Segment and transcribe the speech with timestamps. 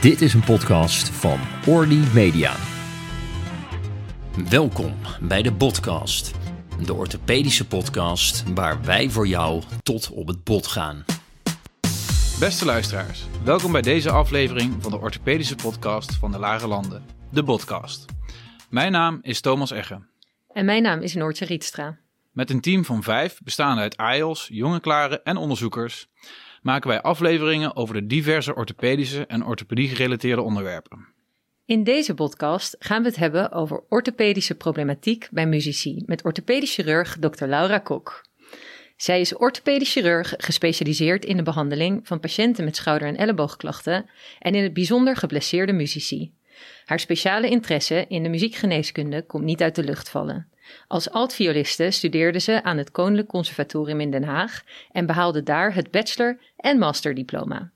[0.00, 2.56] Dit is een podcast van Orly Media.
[4.48, 6.34] Welkom bij de Podcast,
[6.84, 11.04] de orthopedische podcast waar wij voor jou tot op het bot gaan.
[12.38, 17.44] Beste luisteraars, welkom bij deze aflevering van de orthopedische podcast van de Lage Landen, de
[17.44, 18.04] Podcast.
[18.70, 20.00] Mijn naam is Thomas Egge.
[20.52, 21.98] En mijn naam is Noortje Rietstra.
[22.32, 26.08] Met een team van vijf, bestaande uit AIOS, jonge klaren en onderzoekers,
[26.60, 31.08] maken wij afleveringen over de diverse orthopedische en orthopedie-gerelateerde onderwerpen.
[31.64, 37.16] In deze podcast gaan we het hebben over orthopedische problematiek bij muzici met orthopedisch chirurg
[37.18, 37.44] Dr.
[37.44, 38.28] Laura Kok.
[38.96, 44.54] Zij is orthopedisch chirurg gespecialiseerd in de behandeling van patiënten met schouder- en elleboogklachten en
[44.54, 46.32] in het bijzonder geblesseerde muzici.
[46.84, 50.48] Haar speciale interesse in de muziekgeneeskunde komt niet uit de lucht vallen.
[50.86, 55.90] Als altvioliste studeerde ze aan het Koninklijk Conservatorium in Den Haag en behaalde daar het
[55.90, 57.70] bachelor- en masterdiploma.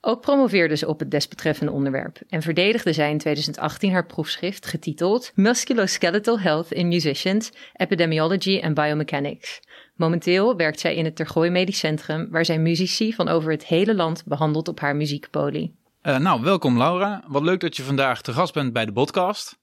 [0.00, 5.32] Ook promoveerde ze op het desbetreffende onderwerp en verdedigde zij in 2018 haar proefschrift getiteld
[5.34, 9.60] Musculoskeletal Health in Musicians, Epidemiology and Biomechanics.
[9.94, 13.94] Momenteel werkt zij in het Tergooi Medisch Centrum, waar zij muzici van over het hele
[13.94, 15.76] land behandelt op haar muziekpolie.
[16.02, 17.24] Uh, nou, welkom Laura.
[17.26, 19.58] Wat leuk dat je vandaag te gast bent bij de podcast.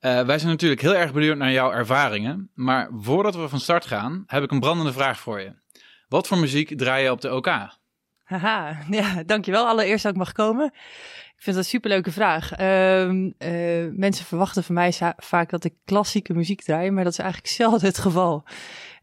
[0.00, 2.50] Uh, wij zijn natuurlijk heel erg benieuwd naar jouw ervaringen.
[2.54, 5.54] Maar voordat we van start gaan, heb ik een brandende vraag voor je.
[6.08, 7.77] Wat voor muziek draai je op de OK?
[8.28, 10.66] Haha, ja, dankjewel allereerst dat ik mag komen.
[11.36, 12.60] Ik vind dat een superleuke vraag.
[12.60, 17.18] Uh, uh, mensen verwachten van mij vaak dat ik klassieke muziek draai, maar dat is
[17.18, 18.42] eigenlijk zelden het geval.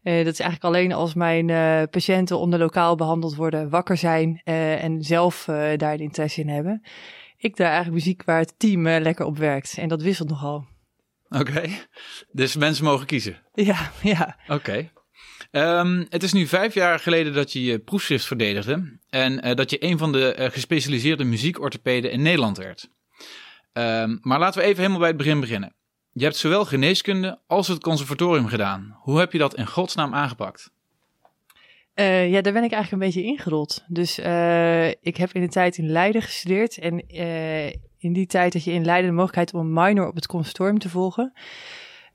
[0.02, 1.46] Uh, dat is eigenlijk alleen als mijn
[1.88, 5.44] patiënten onder lokaal behandeld worden, wakker zijn en zelf
[5.76, 6.82] daar de interesse in hebben.
[7.36, 10.66] Ik draai eigenlijk muziek waar het team lekker op werkt en dat wisselt nogal.
[11.28, 11.62] Oké,
[12.32, 13.36] dus mensen mogen kiezen?
[13.54, 14.36] Ja, ja.
[14.48, 14.90] Oké.
[15.56, 19.70] Um, het is nu vijf jaar geleden dat je je proefschrift verdedigde en uh, dat
[19.70, 22.88] je een van de uh, gespecialiseerde muziekorthopeden in Nederland werd.
[23.72, 25.74] Um, maar laten we even helemaal bij het begin beginnen.
[26.12, 28.96] Je hebt zowel geneeskunde als het conservatorium gedaan.
[29.00, 30.70] Hoe heb je dat in godsnaam aangepakt?
[31.94, 33.84] Uh, ja, daar ben ik eigenlijk een beetje ingerold.
[33.88, 34.18] Dus
[35.00, 37.08] ik heb in de tijd in Leiden gestudeerd en
[37.98, 40.78] in die tijd had je in Leiden de mogelijkheid om een minor op het conservatorium
[40.78, 41.32] te volgen.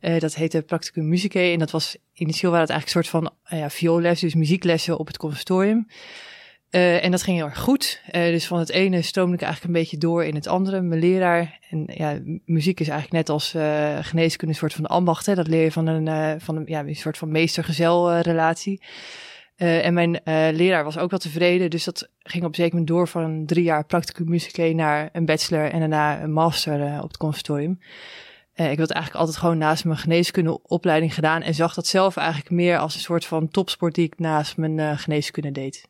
[0.02, 3.54] Uh, dat heette Practicum Musicae en dat was initieel waren het eigenlijk een soort van
[3.54, 5.88] uh, ja, vioolles, dus muzieklessen op het conservatorium.
[6.72, 8.02] Uh, en dat ging heel erg goed.
[8.12, 10.82] dus van het ene stroomde ik eigenlijk een beetje door in het andere.
[10.82, 13.50] Mijn leraar, en ja, muziek is eigenlijk net als
[14.08, 15.26] geneeskunde een soort van ambacht.
[15.26, 15.36] Hè?
[15.36, 18.82] Dat leer je van een, van een, ja, een soort van meester-gezel relatie.
[19.58, 20.22] Uh, en mijn
[20.56, 23.86] leraar was ook wel tevreden, dus dat ging op zeker moment door van drie jaar
[23.86, 27.80] practicum musicae naar een bachelor en daarna een master op het conservatorium.
[28.54, 32.78] Ik had eigenlijk altijd gewoon naast mijn geneeskundeopleiding gedaan en zag dat zelf eigenlijk meer
[32.78, 35.90] als een soort van topsport die ik naast mijn geneeskunde deed.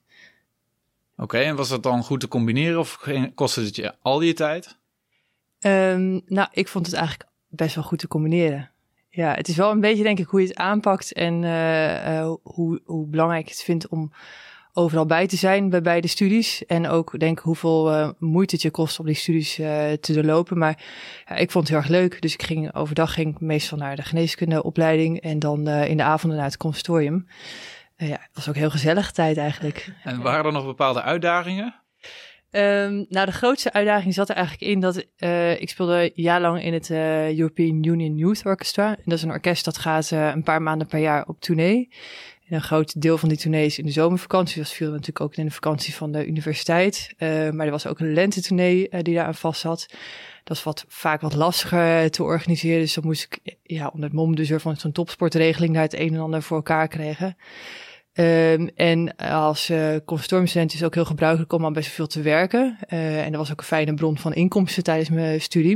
[1.13, 4.33] Oké, okay, en was dat dan goed te combineren of kostte het je al die
[4.33, 4.77] tijd?
[5.59, 8.71] Um, nou, ik vond het eigenlijk best wel goed te combineren.
[9.09, 12.33] Ja, het is wel een beetje denk ik hoe je het aanpakt en uh, uh,
[12.43, 14.11] hoe, hoe belangrijk ik het vind om
[14.73, 16.65] overal bij te zijn bij beide studies.
[16.65, 19.55] En ook denk hoeveel uh, moeite het je kost om die studies
[19.99, 20.57] te doorlopen.
[20.57, 20.83] Maar
[21.27, 22.21] ja, ik vond het heel erg leuk.
[22.21, 26.37] Dus ik ging overdag ging ik meestal naar de geneeskundeopleiding en dan in de avonden
[26.37, 27.27] naar het conservatorium.
[27.95, 29.93] ja, het was ook heel gezellig tijd eigenlijk.
[30.03, 31.81] En waren er nog bepaalde uitdagingen?
[32.51, 36.73] Um, nou, de grootste uitdaging zat er eigenlijk in dat uh, ik speelde jaarlang in
[36.73, 38.87] het uh, European Union Youth Orchestra.
[38.87, 41.89] En dat is een orkest dat gaat uh, een paar maanden per jaar op tournee.
[42.51, 44.61] En een groot deel van die tournees in de zomervakantie.
[44.61, 47.13] Dat viel natuurlijk ook in de vakantie van de universiteit.
[47.19, 49.87] maar er was ook een lentetournee die daar aan vast zat.
[50.43, 52.79] Dat is wat, vaak wat lastiger te organiseren.
[52.79, 56.13] Dus dan moest ik ja, onder het mom dus van zo'n topsportregeling daar het een
[56.13, 57.37] en ander voor elkaar krijgen.
[58.13, 59.95] Um, en als uh,
[60.33, 62.77] is het ook heel gebruikelijk om al best veel te werken.
[62.89, 65.75] Uh, en dat was ook een fijne bron van inkomsten tijdens mijn studie.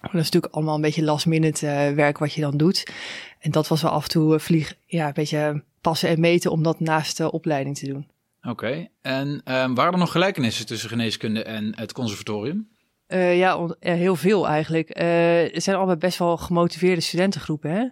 [0.00, 2.92] Maar dat is natuurlijk allemaal een beetje last minute uh, werk wat je dan doet.
[3.38, 6.62] En dat was wel af en toe vlieg, ja, een beetje passen en meten om
[6.62, 8.06] dat naast de opleiding te doen.
[8.40, 8.90] Oké, okay.
[9.02, 12.68] en um, waren er nog gelijkenissen tussen geneeskunde en het conservatorium?
[13.08, 14.98] Uh, ja, heel veel eigenlijk.
[14.98, 17.70] Uh, er zijn allemaal best wel gemotiveerde studentengroepen.
[17.70, 17.86] Hè?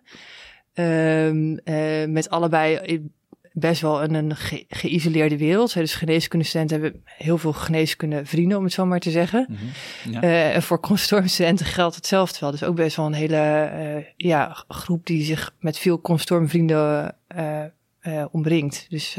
[0.75, 3.01] Uh, met allebei
[3.53, 5.75] best wel een, een ge geïsoleerde wereld.
[5.75, 9.47] Dus geneeskundestudenten hebben heel veel geneeskunde vrienden, om het zo maar te zeggen.
[9.49, 10.13] Mm -hmm.
[10.13, 10.53] ja.
[10.53, 12.51] en voor consortiumstudenten geldt hetzelfde wel.
[12.51, 17.17] Dus ook best wel een hele ja, groep die zich met veel consortiumvrienden
[18.03, 18.87] uh, omringt.
[18.89, 19.17] Dus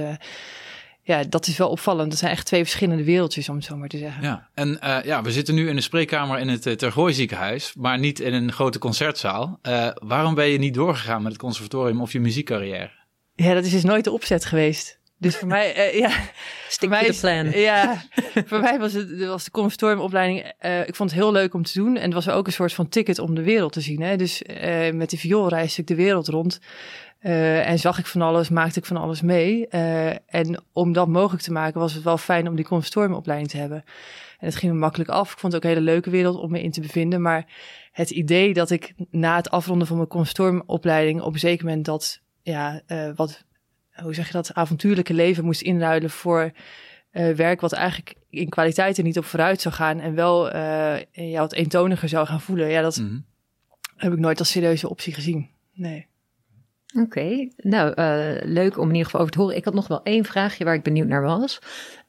[1.01, 2.09] ja, dat is wel opvallend.
[2.09, 4.23] Dat zijn echt twee verschillende wereldjes, om het zo maar te zeggen.
[4.23, 8.19] Ja, en ja, we zitten nu in de spreekkamer in het Tergooi ziekenhuis, maar niet
[8.19, 9.59] in een grote concertzaal.
[9.93, 12.91] waarom ben je niet doorgegaan met het conservatorium of je muziekcarrière?
[13.35, 14.99] Ja, dat is dus nooit de opzet geweest.
[15.23, 16.11] Dus voor mij, uh, ja.
[16.69, 17.61] Stick the plan.
[17.61, 18.03] Ja,
[18.49, 21.73] voor mij was, het, was de conservatoriumopleiding, uh, ik vond het heel leuk om te
[21.73, 21.95] doen.
[21.95, 24.01] En het was ook een soort van ticket om de wereld te zien.
[24.01, 24.15] Hè?
[24.15, 26.59] Dus uh, met die viool reisde ik de wereld rond.
[27.19, 29.67] en zag ik van alles, maakte ik van alles mee.
[30.27, 33.83] en om dat mogelijk te maken was het wel fijn om die conservatoriumopleiding te hebben.
[34.39, 35.31] En het ging me makkelijk af.
[35.31, 37.21] Ik vond het ook een hele leuke wereld om me in te bevinden.
[37.21, 37.45] Maar
[37.91, 42.21] het idee dat ik na het afronden van mijn conservatoriumopleiding op een zeker moment dat,
[42.41, 42.81] ja,
[43.15, 43.43] wat
[44.01, 46.51] hoe zeg je dat, avontuurlijke leven moest inruilen voor
[47.11, 51.01] uh, werk wat eigenlijk in kwaliteit er niet op vooruit zou gaan en wel uh,
[51.11, 52.69] ja, wat eentoniger zou gaan voelen.
[52.69, 53.25] Ja, dat mm -hmm.
[53.95, 55.49] heb ik nooit als serieuze optie gezien.
[55.73, 56.07] Nee.
[56.95, 59.55] Oké, nou uh, leuk om in ieder geval over te horen.
[59.55, 61.59] Ik had nog wel één vraagje waar ik benieuwd naar was.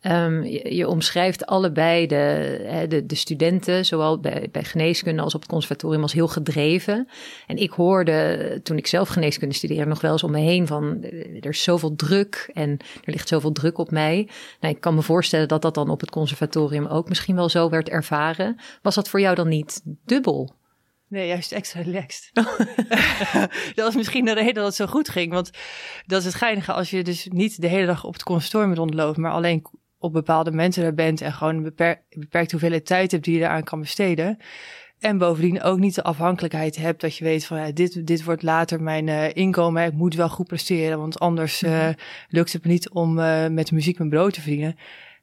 [0.03, 5.51] Um, je, omschrijft allebei de, de, de, studenten, zowel bij, bij geneeskunde als op het
[5.51, 7.09] conservatorium, als heel gedreven.
[7.47, 11.03] En ik hoorde toen ik zelf geneeskunde studeerde nog wel eens om me heen van
[11.41, 12.71] er is zoveel druk en
[13.05, 14.29] er ligt zoveel druk op mij.
[14.61, 17.69] Nou, ik kan me voorstellen dat dat dan op het conservatorium ook misschien wel zo
[17.69, 18.57] werd ervaren.
[18.83, 20.55] Was dat voor jou dan niet dubbel?
[21.09, 22.31] Nee, juist extra relaxed.
[23.75, 25.33] dat was misschien de reden dat het zo goed ging.
[25.33, 25.51] Want
[26.07, 29.17] dat is het geinige als je dus niet de hele dag op het conservatorium rondloopt,
[29.17, 29.67] maar alleen
[29.99, 31.63] op bepaalde mensen er bent en gewoon een
[32.09, 34.39] beperkte hoeveelheid tijd hebt die je eraan kan besteden.
[34.99, 38.43] En bovendien ook niet de afhankelijkheid hebt dat je weet van ja, dit, dit wordt
[38.43, 39.85] later mijn uh, inkomen.
[39.85, 41.89] Ik moet wel goed presteren, want anders uh,
[42.29, 44.77] lukt het me niet om uh, met muziek mijn brood te verdienen.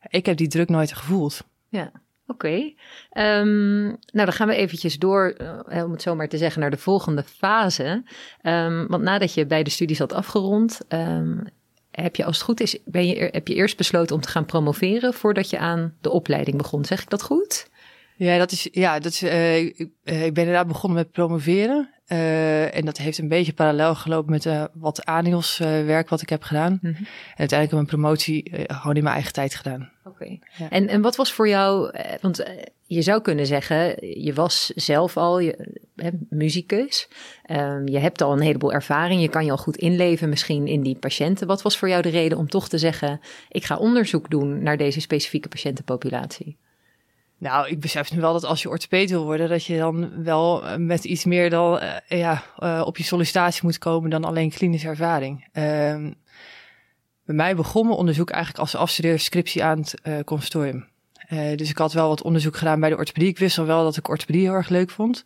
[0.09, 1.47] Ik heb die druk nooit gevoeld.
[1.69, 1.91] Ja.
[2.27, 2.73] Oké,
[3.13, 5.35] um, nou dan gaan we eventjes door,
[5.69, 8.03] uh, om het zo maar te zeggen, naar de volgende fase.
[8.43, 11.47] Um, want nadat je bij de studies had afgerond, um,
[11.91, 14.45] heb je als het goed is, ben je, heb je eerst besloten om te gaan
[14.45, 16.85] promoveren voordat je aan de opleiding begon.
[16.85, 17.69] Zeg ik dat goed?
[18.23, 21.89] Ja, dat is, ja, dat is, uh, ik, uh, ik, ben inderdaad begonnen met promoveren.
[22.07, 26.71] Uh, en dat heeft een beetje parallel gelopen met wat ANIOS-werk wat ik heb gedaan.
[26.71, 27.05] Mm -hmm.
[27.05, 29.91] En uiteindelijk heb ik mijn promotie gewoon in mijn eigen tijd gedaan.
[30.03, 30.23] Oké.
[30.23, 30.41] Okay.
[30.57, 30.69] Ja.
[30.69, 31.91] En, en wat was voor jou,
[32.21, 32.45] want
[32.85, 37.07] je zou kunnen zeggen, je was zelf al je, hè, muzikus.
[37.51, 39.21] Um, je hebt al een heleboel ervaring.
[39.21, 41.47] Je kan je al goed inleven misschien in die patiënten.
[41.47, 43.19] Wat was voor jou de reden om toch te zeggen,
[43.49, 46.57] ik ga onderzoek doen naar deze specifieke patiëntenpopulatie?
[47.41, 50.63] Nou, ik besef nu wel dat als je orthopeed wil worden, dat je dan wel
[50.77, 54.87] met iets meer dan uh, ja, uh, op je sollicitatie moet komen dan alleen klinische
[54.87, 55.47] ervaring.
[55.53, 55.63] Uh,
[57.25, 60.87] bij mij begon mijn onderzoek eigenlijk als afstudeerscriptie aan het uh, consortium.
[61.55, 63.29] dus ik had wel wat onderzoek gedaan bij de orthopedie.
[63.29, 65.23] Ik wist al wel dat ik orthopedie heel erg leuk vond.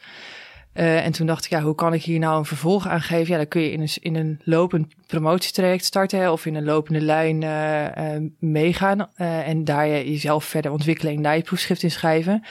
[0.75, 3.31] Uh, en toen dacht ik, ja, hoe kan ik hier nou een vervolg aan geven?
[3.31, 7.01] Ja, dan kun je in een, in een lopend promotietraject starten of in een lopende
[7.01, 11.91] lijn uh, uh, meegaan en daar je jezelf verder ontwikkelen en daar je proefschrift in
[11.91, 12.43] schrijven.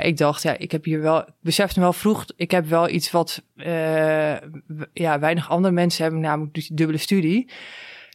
[0.00, 3.10] ik dacht, ja, ik heb hier wel, ik besefte wel vroeg, ik heb wel iets
[3.10, 3.42] wat
[4.92, 7.50] ja, weinig andere mensen hebben, namelijk die dubbele studie.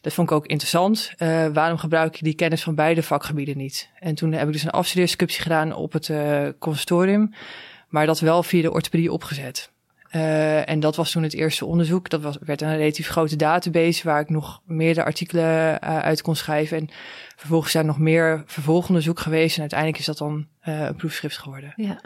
[0.00, 1.14] Dat vond ik ook interessant.
[1.52, 3.90] Waarom gebruik je die kennis van beide vakgebieden niet?
[3.98, 7.30] En toen heb ik dus een afstudeerscriptie gedaan op het uh, consortium
[7.94, 9.70] maar dat wel via de orthopedie opgezet.
[10.12, 12.08] Uh, en dat was toen het eerste onderzoek.
[12.10, 16.36] Dat was, werd een relatief grote database waar ik nog meerdere artikelen uh, uit kon
[16.36, 16.76] schrijven.
[16.76, 16.88] En
[17.36, 19.54] vervolgens zijn nog meer vervolgonderzoek geweest.
[19.54, 21.72] En uiteindelijk is dat dan uh, een proefschrift geworden.
[21.76, 22.00] Ja.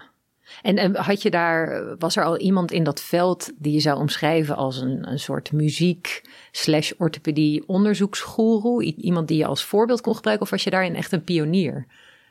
[0.63, 3.99] En, en had je daar, was er al iemand in dat veld die je zou
[3.99, 8.85] omschrijven als een, een soort muziek slash orthopedie onderzoeksgoeroe?
[8.85, 11.87] Iemand die je als voorbeeld kon gebruiken of was je daarin echt een pionier?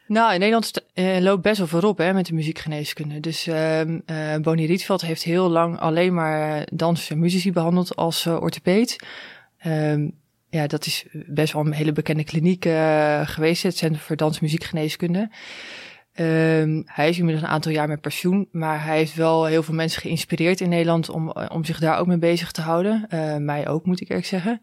[0.08, 3.20] Nou, in Nederland uh, loopt best wel voorop hè, met de muziekgeneeskunde.
[3.20, 3.82] Dus uh,
[4.42, 8.96] Bonnie Rietveld heeft heel lang alleen maar dansers en muzici behandeld als orthopeed.
[9.66, 10.12] Um,
[10.50, 12.64] ja, dat is best wel een hele bekende kliniek
[13.24, 15.32] geweest, het Centrum voor Dans en.
[16.20, 19.74] Um, hij is inmiddels een aantal jaar met pensioen, maar hij heeft wel heel veel
[19.74, 23.06] mensen geïnspireerd in Nederland om, om zich daar ook mee bezig te houden.
[23.46, 24.62] mij ook, moet ik eerlijk zeggen.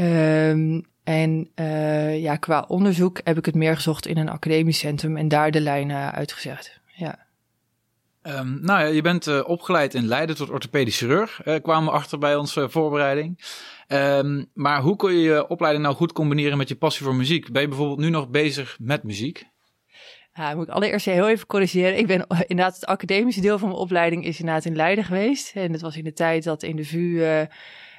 [0.00, 5.16] Um, en uh, ja, qua onderzoek heb ik het meer gezocht in een academisch centrum
[5.16, 6.80] en daar de lijnen uitgezegd.
[6.94, 7.26] Ja.
[8.22, 11.98] Um, nou ja, je bent uh, opgeleid in Leiden tot orthopedisch chirurg, uh, kwamen we
[11.98, 13.44] achter bij onze voorbereiding.
[13.88, 17.52] Um, maar hoe kun je je opleiding nou goed combineren met je passie voor muziek?
[17.52, 19.44] Ben je bijvoorbeeld nu nog bezig met muziek?
[20.34, 21.98] Ja, moet ik allereerst heel even corrigeren.
[21.98, 25.56] Ik ben inderdaad, het academische deel van mijn opleiding is inderdaad in Leiden geweest.
[25.56, 27.46] En dat was in de tijd dat in de VU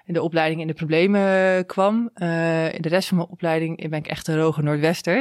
[0.08, 2.10] in de opleiding in de problemen uh, kwam.
[2.16, 5.16] Uh, in de rest van mijn opleiding ben ik echt een roge Noordwester.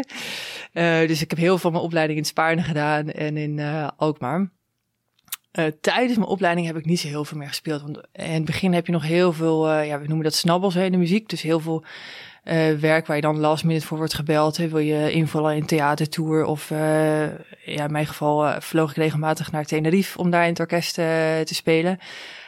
[0.72, 3.60] Uh, dus ik heb heel veel mijn opleiding in Spaarne gedaan en in
[3.96, 4.50] Alkmaar.
[5.80, 7.82] tijdens mijn opleiding heb ik niet zo heel veel meer gespeeld.
[7.82, 10.92] Want in het begin heb je nog heel veel, ja, we noemen dat snabbels in
[10.92, 11.28] de muziek.
[11.28, 11.84] Dus heel veel
[12.80, 14.56] werk waar je dan last minute voor wordt gebeld.
[14.56, 20.18] Wil je invallen in theatertour of ja, in mijn geval vloog ik regelmatig naar Tenerife
[20.18, 21.98] om daar in het orkest te spelen.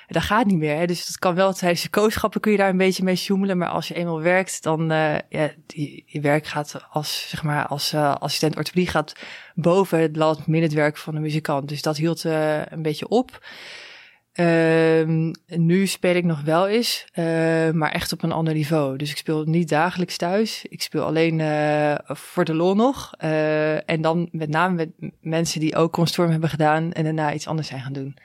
[0.09, 0.77] Dat gaat niet meer.
[0.77, 0.87] Hè?
[0.87, 3.59] Dus dat kan wel tijdens je kooschappen kun je daar een beetje mee sjoemelen.
[3.59, 4.89] Maar als je eenmaal werkt, dan
[5.29, 9.13] ja, die, je werk gaat als, zeg maar, als assistent orthopedie gaat
[9.55, 11.69] boven het last minute werk van de muzikant.
[11.69, 13.47] Dus dat hield een beetje op.
[14.35, 17.05] Uh, nu speel ik nog wel eens,
[17.73, 18.97] maar echt op een ander niveau.
[18.97, 20.65] Dus ik speel niet dagelijks thuis.
[20.69, 21.41] Ik speel alleen
[22.07, 23.13] voor de lol nog.
[23.87, 27.69] En dan met name met mensen die ook Constorm hebben gedaan en daarna iets anders
[27.69, 28.17] zijn gaan doen.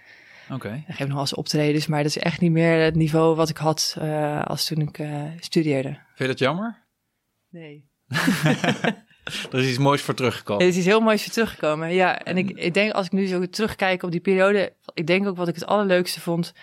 [0.46, 0.54] Oké.
[0.54, 0.84] Okay.
[0.88, 3.50] Ik geef nog wel eens optredens, maar dat is echt niet meer het niveau wat
[3.50, 3.98] ik had
[4.44, 5.00] als toen ik
[5.40, 5.90] studeerde.
[5.90, 6.82] Vind je dat jammer?
[7.50, 7.86] Nee.
[9.52, 10.62] er is iets moois voor teruggekomen.
[10.62, 12.20] Er is iets heel moois voor teruggekomen, ja.
[12.20, 14.74] En ik, ik denk, als ik nu zo terugkijk op die periode...
[14.94, 16.54] ik denk ook wat ik het allerleukste vond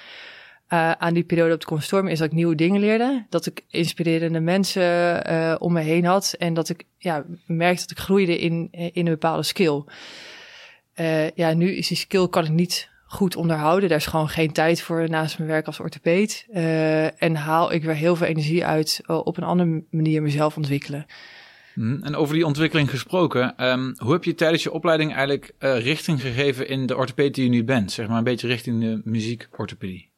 [0.68, 2.08] uh, aan die periode op het consortium...
[2.08, 3.26] is dat ik nieuwe dingen leerde.
[3.28, 4.82] Dat ik inspirerende mensen
[5.32, 6.34] uh, om me heen had.
[6.38, 9.84] En dat ik ja, merkte dat ik groeide in, in een bepaalde skill.
[10.96, 13.88] Uh, ja, nu is die skill kan ik niet goed onderhouden.
[13.88, 16.46] Daar is gewoon geen tijd voor naast mijn werk als orthopeed.
[17.18, 21.06] en haal ik weer heel veel energie uit op een andere manier mezelf ontwikkelen.
[21.74, 22.02] Mhm.
[22.02, 26.20] En over die ontwikkeling gesproken, um, hoe heb je tijdens je opleiding eigenlijk uh, richting
[26.20, 27.92] gegeven in de orthopedie die je nu bent?
[27.92, 30.08] Zeg maar een beetje richting de muziekorthopedie.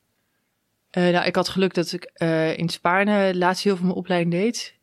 [0.91, 2.11] Nou, ik had geluk dat ik
[2.57, 4.75] in Spaarne laatst heel veel mijn opleiding deed.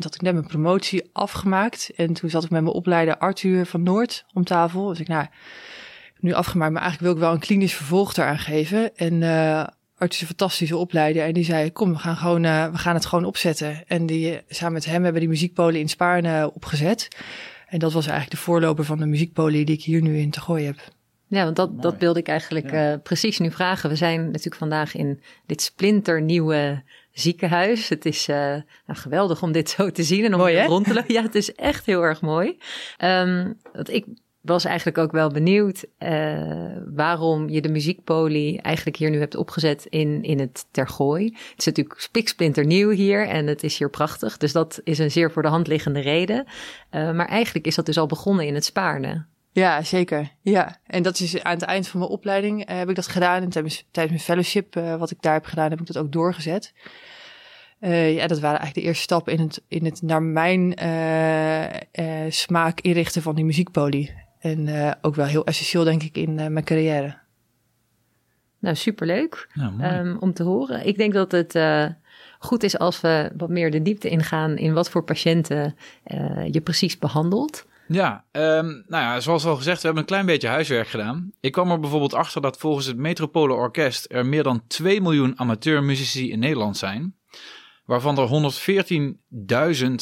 [0.00, 1.90] Dat ik net mijn promotie afgemaakt.
[1.96, 4.88] En toen zat ik met mijn opleider Arthur van Noord om tafel.
[4.88, 5.26] Dus ik, nou,
[6.20, 8.96] nu afgemaakt, maar eigenlijk wil ik wel een klinisch vervolg eraan geven.
[8.96, 9.22] En
[9.98, 11.22] Art is een fantastische opleider.
[11.22, 13.82] En die zei, kom, we gaan, gewoon, uh, we gaan het gewoon opzetten.
[13.86, 17.08] En die, samen met hem hebben die muziekpolen in Spaarne opgezet.
[17.66, 20.40] En dat was eigenlijk de voorloper van de muziekpolie die ik hier nu in te
[20.40, 20.80] gooien heb.
[21.26, 22.92] Ja, want dat, dat wilde ik eigenlijk ja.
[22.92, 23.90] uh, precies nu vragen.
[23.90, 26.82] We zijn natuurlijk vandaag in dit splinternieuwe
[27.12, 27.88] ziekenhuis.
[27.88, 30.94] Het is uh, nou, geweldig om dit zo te zien en om mooi, rond te
[30.94, 31.14] lopen.
[31.14, 32.58] Ja, het is echt heel erg mooi.
[33.04, 34.06] Um, want ik
[34.40, 39.86] was eigenlijk ook wel benieuwd uh, waarom je de muziekpolie eigenlijk hier nu hebt opgezet
[39.88, 41.24] in, in het Tergooi.
[41.24, 44.36] Het is natuurlijk spiksplinter nieuw hier en het is hier prachtig.
[44.36, 46.46] Dus dat is een zeer voor de hand liggende reden.
[46.90, 49.24] Uh, maar eigenlijk is dat dus al begonnen in het Spaarne.
[49.52, 50.32] Ja, zeker.
[50.42, 53.42] Ja, en dat is aan het eind van mijn opleiding uh, heb ik dat gedaan.
[53.42, 56.72] En tijdens, tijdens mijn fellowship, wat ik daar heb gedaan, heb ik dat ook doorgezet.
[57.80, 60.74] Ja, dat waren eigenlijk de eerste stappen in het, in het naar mijn
[62.28, 64.26] smaak inrichten van die muziekpolie.
[64.38, 67.18] En uh, ook wel heel essentieel, denk ik, in uh, mijn carrière.
[68.58, 70.86] Nou, superleuk ja, um, om te horen.
[70.86, 71.86] Ik denk dat het uh,
[72.38, 75.76] goed is als we wat meer de diepte ingaan in wat voor patiënten
[76.50, 77.66] je precies behandelt.
[77.88, 81.30] Ja, um, nou ja, zoals al gezegd, we hebben een klein beetje huiswerk gedaan.
[81.40, 85.38] Ik kwam er bijvoorbeeld achter dat volgens het Metropole Orkest er meer dan 2 miljoen
[85.38, 87.16] amateurmuzici in Nederland zijn.
[87.84, 88.52] Waarvan er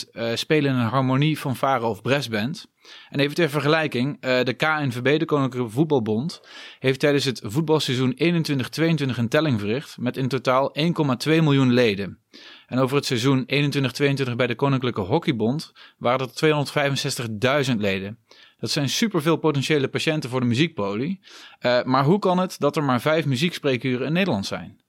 [0.07, 2.66] 114.000 spelen in een harmonie, fanfare of brassband.
[3.11, 6.40] En even ter vergelijking, uh, de KNVB, de Koninklijke Voetbalbond,
[6.78, 10.85] heeft tijdens het voetbalseizoen 21-22 een telling verricht met in totaal 1,2
[11.25, 12.19] miljoen leden.
[12.66, 13.45] En over het seizoen
[14.31, 18.19] 21-22 bij de Koninklijke Hockeybond waren er 265.000 leden.
[18.59, 21.21] Dat zijn superveel potentiële patiënten voor de muziekpolie.
[21.61, 24.81] Uh, maar hoe kan het dat er maar vijf muziekspreekuren in Nederland zijn?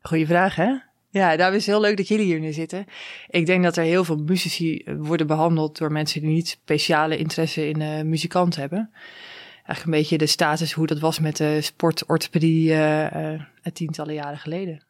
[0.00, 0.90] Goeie vraag, hè?
[1.12, 2.86] Ja, daar is heel leuk dat jullie hier nu zitten.
[3.28, 7.68] Ik denk dat er heel veel muzici worden behandeld door mensen die niet speciale interesse
[7.68, 8.90] in uh, muzikant hebben.
[9.54, 13.40] Eigenlijk een beetje de status hoe dat was met de sportorthopedie uh, uh,
[13.72, 14.84] tientallen jaren geleden.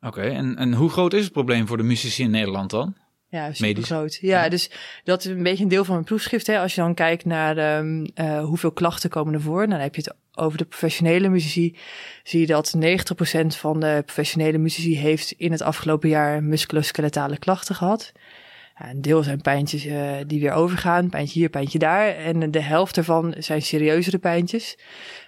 [0.00, 2.94] Oké, okay, en, en hoe groot is het probleem voor de muzici in Nederland dan?
[3.28, 4.18] Ja, super groot.
[4.20, 4.70] Ja, ja, dus
[5.04, 6.46] dat is een beetje een deel van mijn proefschrift.
[6.46, 6.58] Hè.
[6.58, 10.00] Als je dan kijkt naar um, uh, hoeveel klachten komen er voor, dan heb je
[10.00, 11.76] het over de professionele muzici.
[12.22, 17.74] Zie je dat 90% van de professionele muzici heeft in het afgelopen jaar musculoskeletale klachten
[17.74, 18.12] gehad.
[18.78, 22.08] Een deel zijn pijntjes uh, die weer overgaan, pijntje hier, pijntje daar.
[22.08, 24.78] En de helft ervan zijn serieuzere pijntjes.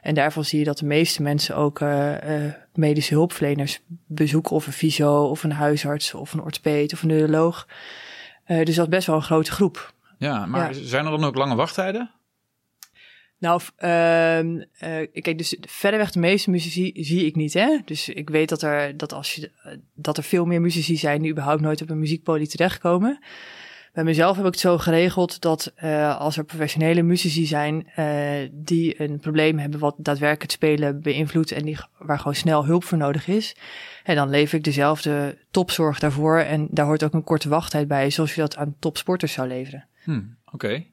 [0.03, 4.57] En daarvan zie je dat de meeste mensen ook uh, uh, medische hulpverleners bezoeken.
[4.57, 7.67] Of een fysio, of een huisarts, of een orthopeed, of een neuroloog.
[8.47, 9.93] dus dat is best wel een grote groep.
[10.19, 10.81] Ja, maar ja.
[10.83, 12.11] zijn er dan ook lange wachttijden?
[13.39, 14.63] Nou, uh, uh,
[15.13, 17.79] kijk, dus verreweg de meeste muzici zie ik niet, hè.
[17.85, 19.51] Dus ik weet dat er, dat als je,
[19.95, 23.19] dat er veel meer muzici zijn die überhaupt nooit op een muziekpolie terechtkomen.
[23.93, 27.87] Bij mezelf heb ik het zo geregeld dat uh, als er professionele muzici zijn
[28.53, 32.85] die een probleem hebben wat daadwerkelijk het spelen beïnvloedt en die, waar gewoon snel hulp
[32.85, 33.57] voor nodig is,
[34.05, 38.11] en dan lever ik dezelfde topzorg daarvoor en daar hoort ook een korte wachttijd bij,
[38.11, 39.87] zoals je dat aan topsporters zou leveren.
[40.05, 40.85] Hmm, Oké.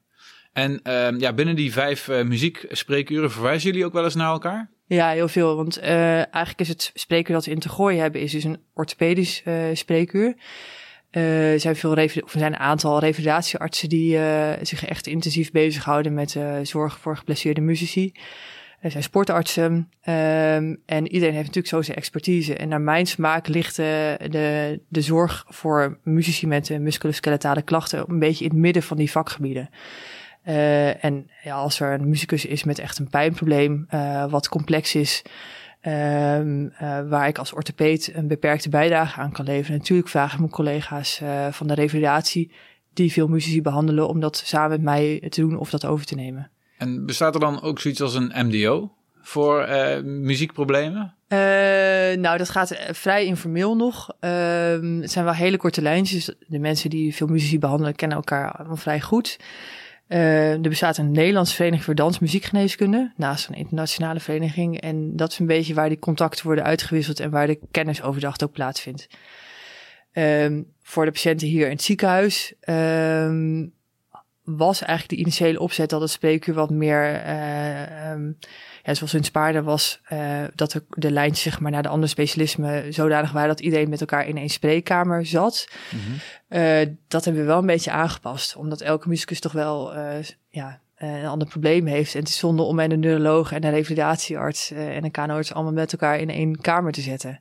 [0.56, 4.70] En uh, ja, binnen die vijf uh, muziekspreekuren verwijzen jullie ook wel eens naar elkaar?
[4.86, 5.56] Ja, heel veel.
[5.56, 8.60] Want uh, eigenlijk is het spreekuur dat we in te gooien hebben, is dus een
[8.74, 9.44] orthopedisch
[9.74, 10.36] spreekuur.
[11.12, 14.20] Uh, er zijn, veel of er zijn een aantal revalidatieartsen die
[14.62, 18.14] zich echt intensief bezighouden met zorg voor geblesseerde muzici.
[18.80, 22.56] Er zijn sportartsen um, en iedereen heeft natuurlijk zo zijn expertise.
[22.56, 28.44] En naar mijn smaak ligt de, de zorg voor muzici met musculoskeletale klachten een beetje
[28.44, 29.70] in het midden van die vakgebieden.
[31.00, 33.88] En ja, als er een muzikus is met echt een pijnprobleem,
[34.30, 35.24] wat complex is,
[35.88, 39.78] Um, uh, waar ik als orthopeet een beperkte bijdrage aan kan leveren.
[39.78, 41.22] Natuurlijk vraag ik mijn collega's
[41.52, 42.52] van de revalidatie
[42.94, 46.16] die veel muzici behandelen om dat samen met mij te doen of dat over te
[46.16, 46.52] nemen.
[46.78, 49.68] En bestaat er dan ook zoiets als een MDO voor
[50.04, 51.14] muziekproblemen?
[52.20, 54.10] nou, dat gaat vrij informeel nog.
[54.20, 56.36] Ehm, het zijn wel hele korte lijntjes.
[56.48, 59.38] De mensen die veel muzici behandelen kennen elkaar allemaal vrij goed.
[60.08, 64.82] Uh, er bestaat een Nederlandse vereniging voor dansmuziekgeneeskunde, naast een internationale vereniging.
[64.82, 68.52] En dat is een beetje waar die contacten worden uitgewisseld en waar de kennisoverdracht ook
[68.52, 69.08] plaatsvindt.
[70.14, 73.74] Um, voor de patiënten hier in het ziekenhuis um,
[74.44, 78.38] was eigenlijk de initiële opzet dat het spreekuur wat meer uh, um,
[78.86, 82.08] ja, zoals in Spaarden was, uh, dat de, de lijntjes zeg maar, naar de andere
[82.08, 85.68] specialismen zodanig waren dat iedereen met elkaar in één spreekkamer zat.
[85.92, 86.60] Mm -hmm.
[86.60, 90.14] uh, dat hebben we wel een beetje aangepast, omdat elke muzikus toch wel uh,
[90.50, 92.14] ja, een ander probleem heeft.
[92.14, 95.92] En het is zonde om een neuroloog en een revalidatiearts en een kanoarts allemaal met
[95.92, 97.40] elkaar in één kamer te zetten.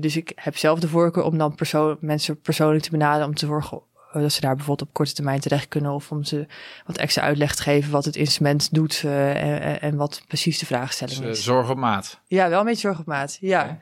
[0.00, 3.46] dus ik heb zelf de voorkeur om dan persoon, mensen persoonlijk te benaderen om te
[3.46, 5.92] zorgen eh, dat ze daar bijvoorbeeld op korte termijn terecht kunnen.
[5.92, 6.46] Of om ze
[6.86, 10.66] wat extra uitleg te geven wat het instrument doet uh, en, en, wat precies de
[10.66, 11.44] vraagstelling dus, is.
[11.44, 12.20] Zorg op maat.
[12.26, 13.38] Ja, wel een beetje zorg op maat.
[13.40, 13.78] Ja.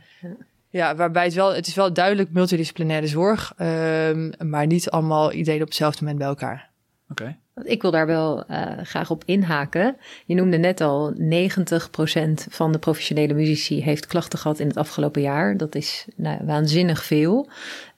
[0.71, 5.61] Ja, waarbij het wel, het is wel duidelijk multidisciplinaire zorg, um, maar niet allemaal iedereen
[5.61, 6.71] op hetzelfde moment bij elkaar.
[7.11, 7.23] Oké.
[7.23, 7.39] Okay.
[7.73, 9.97] Ik wil daar wel uh, graag op inhaken.
[10.27, 11.19] Je noemde net al, 90%
[12.49, 15.57] van de professionele muzici heeft klachten gehad in het afgelopen jaar.
[15.57, 17.49] Dat is nou, waanzinnig veel.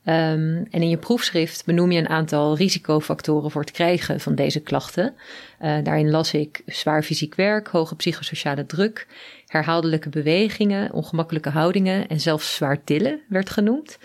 [0.05, 4.61] Um, en in je proefschrift benoem je een aantal risicofactoren voor het krijgen van deze
[4.61, 5.15] klachten.
[5.63, 9.07] Uh, daarin las ik zwaar fysiek werk, hoge psychosociale druk,
[9.47, 13.99] herhaaldelijke bewegingen, ongemakkelijke houdingen en zelfs zwaar tillen werd genoemd.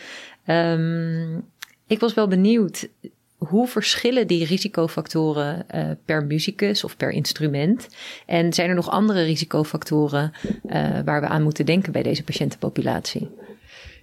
[0.47, 1.43] Um,
[1.87, 2.89] ik was wel benieuwd,
[3.37, 7.87] hoe verschillen die risicofactoren uh, per muzikus of per instrument?
[8.25, 13.29] En zijn er nog andere risicofactoren uh, waar we aan moeten denken bij deze patiëntenpopulatie?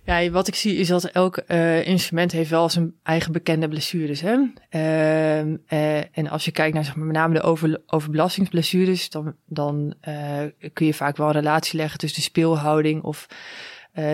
[0.04, 4.20] Ja, wat ik zie is dat elk uh, instrument heeft wel zijn eigen bekende blessures.
[4.20, 4.36] Hè?
[4.70, 9.34] Uh, uh, en als je kijkt naar zeg maar, met name de over, overbelastingsblessures, dan,
[9.46, 9.94] dan
[10.72, 13.26] kun je vaak wel een relatie leggen tussen de speelhouding of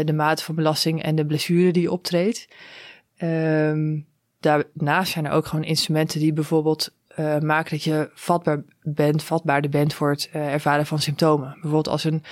[0.05, 2.49] de mate van belasting en de blessure die optreedt.
[3.17, 3.99] Ehm,
[4.41, 6.97] daarnaast zijn er ook gewoon instrumenten die bijvoorbeeld
[7.41, 11.53] maken dat je vatbaar bent, vatbaarder bent voor het ervaren van symptomen.
[11.53, 12.23] Bijvoorbeeld als een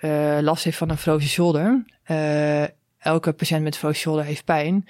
[0.00, 1.84] uh, last heeft van een frozen shoulder.
[2.98, 4.88] Elke patiënt met frozen shoulder heeft pijn.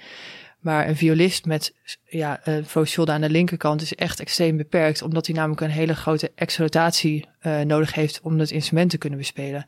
[0.59, 5.25] Maar een violist met ja, een shoulder aan de linkerkant is echt extreem beperkt, omdat
[5.25, 9.65] hij namelijk een hele grote extra-rotatie uh, nodig heeft om het instrument te kunnen bespelen.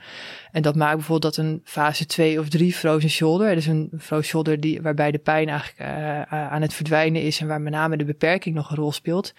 [0.51, 4.25] En dat maakt bijvoorbeeld dat een fase 2 of 3 frozen shoulder, dus een frozen
[4.25, 7.97] shoulder die, waarbij de pijn eigenlijk uh, aan het verdwijnen is en waar met name
[7.97, 9.33] de beperking nog een rol speelt,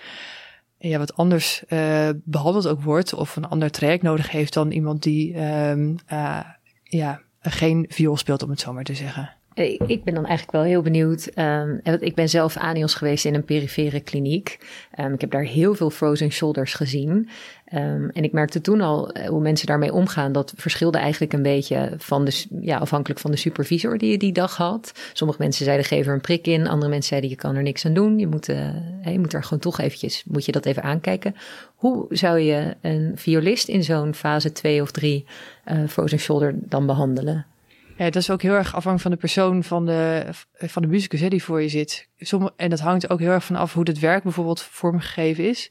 [0.79, 5.03] ja, wat anders uh, behandeld ook wordt of een ander traject nodig heeft dan iemand
[5.03, 5.97] die um,
[6.83, 9.37] ja, geen viool speelt, om het zo maar te zeggen.
[9.87, 11.31] Ik ben dan eigenlijk wel heel benieuwd.
[11.39, 14.59] Um, ik ben zelf ANIOS geweest in een perifere kliniek.
[14.99, 17.29] Um, ik heb daar heel veel frozen shoulders gezien.
[17.75, 20.33] Um, en ik merkte toen al eh, hoe mensen daarmee omgaan.
[20.33, 24.33] Dat verschilde eigenlijk een beetje van de, ja, afhankelijk van de supervisor die je die
[24.33, 24.93] dag had.
[25.13, 26.69] Sommige mensen zeiden geef er een prik in.
[26.69, 28.19] Andere mensen zeiden je kan er niks aan doen.
[28.19, 28.69] Je moet, uh,
[29.05, 31.35] je moet er gewoon toch eventjes, moet je dat even aankijken.
[31.75, 35.27] Hoe zou je een violist in zo'n fase 2 of 3
[35.67, 37.47] uh, frozen shoulder dan behandelen?
[37.97, 41.21] Ja, dat is ook heel erg afhankelijk van de persoon van de, van de muzikus
[41.21, 42.09] die voor je zit.
[42.57, 45.71] En dat hangt ook heel erg van af hoe het werk bijvoorbeeld vormgegeven is.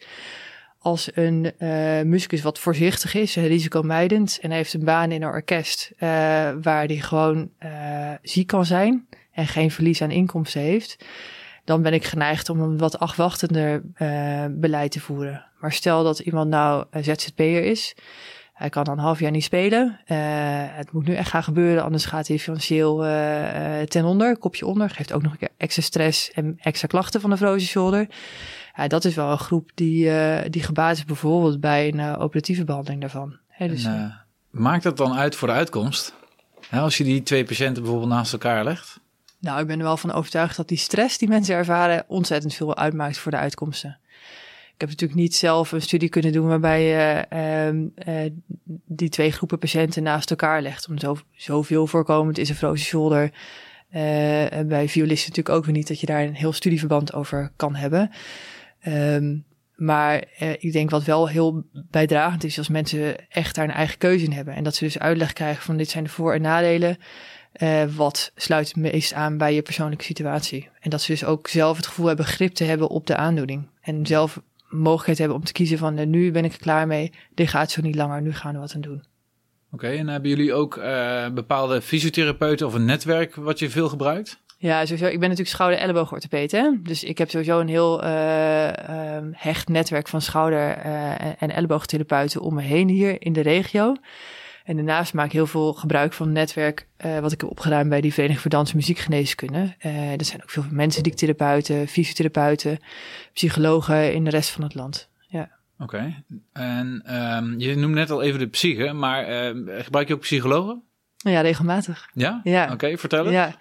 [0.84, 5.92] Als een uh, muzikus wat voorzichtig is, risicomijdend en heeft een baan in een orkest
[5.96, 6.00] uh,
[6.62, 11.06] waar die gewoon uh, ziek kan zijn en geen verlies aan inkomsten heeft,
[11.66, 13.82] dan ben ik geneigd om een wat afwachtender
[14.52, 15.46] beleid te voeren.
[15.60, 17.96] Maar stel dat iemand nou ZZP'er is,
[18.62, 20.00] hij kan dan een half jaar niet spelen.
[20.08, 20.18] Uh,
[20.76, 24.90] het moet nu echt gaan gebeuren, anders gaat hij financieel uh, ten onder, kopje onder.
[24.90, 28.08] Geeft ook nog een keer extra stress en extra klachten van de frozen shoulder.
[28.76, 32.64] Ja, dat is wel een groep die, uh, die gebaat is bijvoorbeeld bij een operatieve
[32.64, 33.38] behandeling daarvan.
[33.58, 36.14] dus, en, maakt dat dan uit voor de uitkomst?
[36.72, 39.00] als je die twee patiënten bijvoorbeeld naast elkaar legt?
[39.40, 42.78] Nou, ik ben er wel van overtuigd dat die stress die mensen ervaren ontzettend veel
[42.78, 43.98] uitmaakt voor de uitkomsten.
[44.82, 48.32] Ik heb natuurlijk niet zelf een studie kunnen doen waarbij je uh, uh,
[48.86, 50.88] die twee groepen patiënten naast elkaar legt.
[50.90, 53.32] Om zo, zoveel voorkomend is een frozen shoulder
[54.66, 58.12] bij violisten natuurlijk ook weer niet dat je daar een heel studieverband over kan hebben.
[58.80, 59.38] Ehm,
[59.76, 60.24] maar
[60.60, 64.32] ik denk wat wel heel bijdragend is als mensen echt daar een eigen keuze in
[64.32, 64.54] hebben.
[64.54, 66.98] En dat ze dus uitleg krijgen van dit zijn de voor- en nadelen.
[67.96, 70.70] Wat sluit het meest aan bij je persoonlijke situatie?
[70.80, 73.68] En dat ze dus ook zelf het gevoel hebben grip te hebben op de aandoening.
[73.82, 74.42] En zelf
[74.72, 77.72] mogelijkheid hebben om te kiezen van uh, nu ben ik er klaar mee, dit gaat
[77.72, 79.04] zo niet langer, nu gaan we wat aan doen.
[79.72, 84.40] Oké, en hebben jullie ook uh, bepaalde fysiotherapeuten of een netwerk wat je veel gebruikt?
[84.58, 85.06] Ja, sowieso.
[85.06, 86.70] Ik ben natuurlijk schouder-elleboogorthopeet, hè.
[86.84, 90.78] Dus ik heb sowieso een heel um, hecht netwerk van schouder-
[91.38, 93.96] en elleboogtherapeuten om me heen hier in de regio.
[94.72, 97.90] En daarnaast maak ik heel veel gebruik van het netwerk uh, wat ik heb opgedaan
[97.90, 99.76] bij die Vereniging voor Dans en Muziekgeneeskunde.
[99.86, 102.80] Uh, er zijn ook veel mensen, therapeuten, fysiotherapeuten,
[103.34, 105.10] psychologen in de rest van het land.
[105.28, 105.50] Ja.
[105.80, 105.84] Oké.
[105.84, 106.24] Okay.
[106.54, 110.84] En um, je noemde net al even de psyche, maar uh, gebruik je ook psychologen?
[111.18, 112.10] Ja, regelmatig.
[112.14, 112.42] Ja?
[112.44, 112.64] Ja.
[112.64, 113.34] Oké, okay, vertel eens.
[113.34, 113.56] Ja,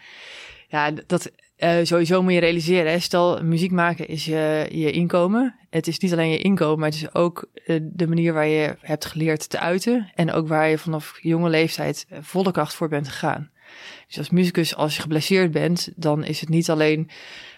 [0.69, 5.55] ja dat, uh, sowieso moet je realiseren, hè, stel muziek maken is je, je inkomen.
[5.71, 8.77] Het is niet alleen je inkomen, maar het is ook uh, de manier waar je
[8.81, 10.11] hebt geleerd te uiten.
[10.15, 13.51] En ook waar je vanaf jonge leeftijd eh, volle kracht voor bent gegaan.
[14.07, 17.11] Dus als muzikus, als je geblesseerd bent, dan is het niet alleen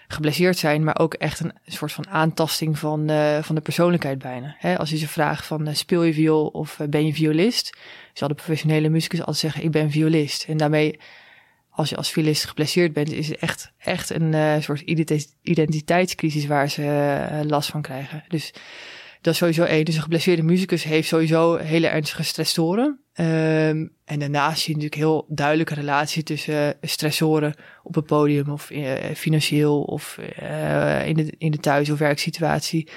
[0.07, 3.09] geblesseerd zijn, maar ook echt een soort van aantasting van,
[3.41, 4.55] van de persoonlijkheid bijna.
[4.57, 7.77] Hè, als je ze vraagt van speel je viool of ben je violist,
[8.13, 10.45] zal de professionele muzikus altijd zeggen ik ben violist.
[10.47, 10.99] En daarmee
[11.75, 14.81] als je als violist geblesseerd bent, is het echt, echt een uh, soort
[15.41, 18.23] identiteitscrisis waar ze uh, last van krijgen.
[18.27, 18.53] Dus
[19.21, 19.85] dat is sowieso één.
[19.85, 22.99] Dus een geblesseerde muzikus heeft sowieso hele ernstige stressoren.
[23.15, 28.49] Um, en daarnaast zie je natuurlijk heel duidelijke relatie tussen uh, stressoren op het podium
[28.49, 28.71] of
[29.15, 30.17] financieel of
[31.05, 32.89] in, de, in de thuis- of werksituatie.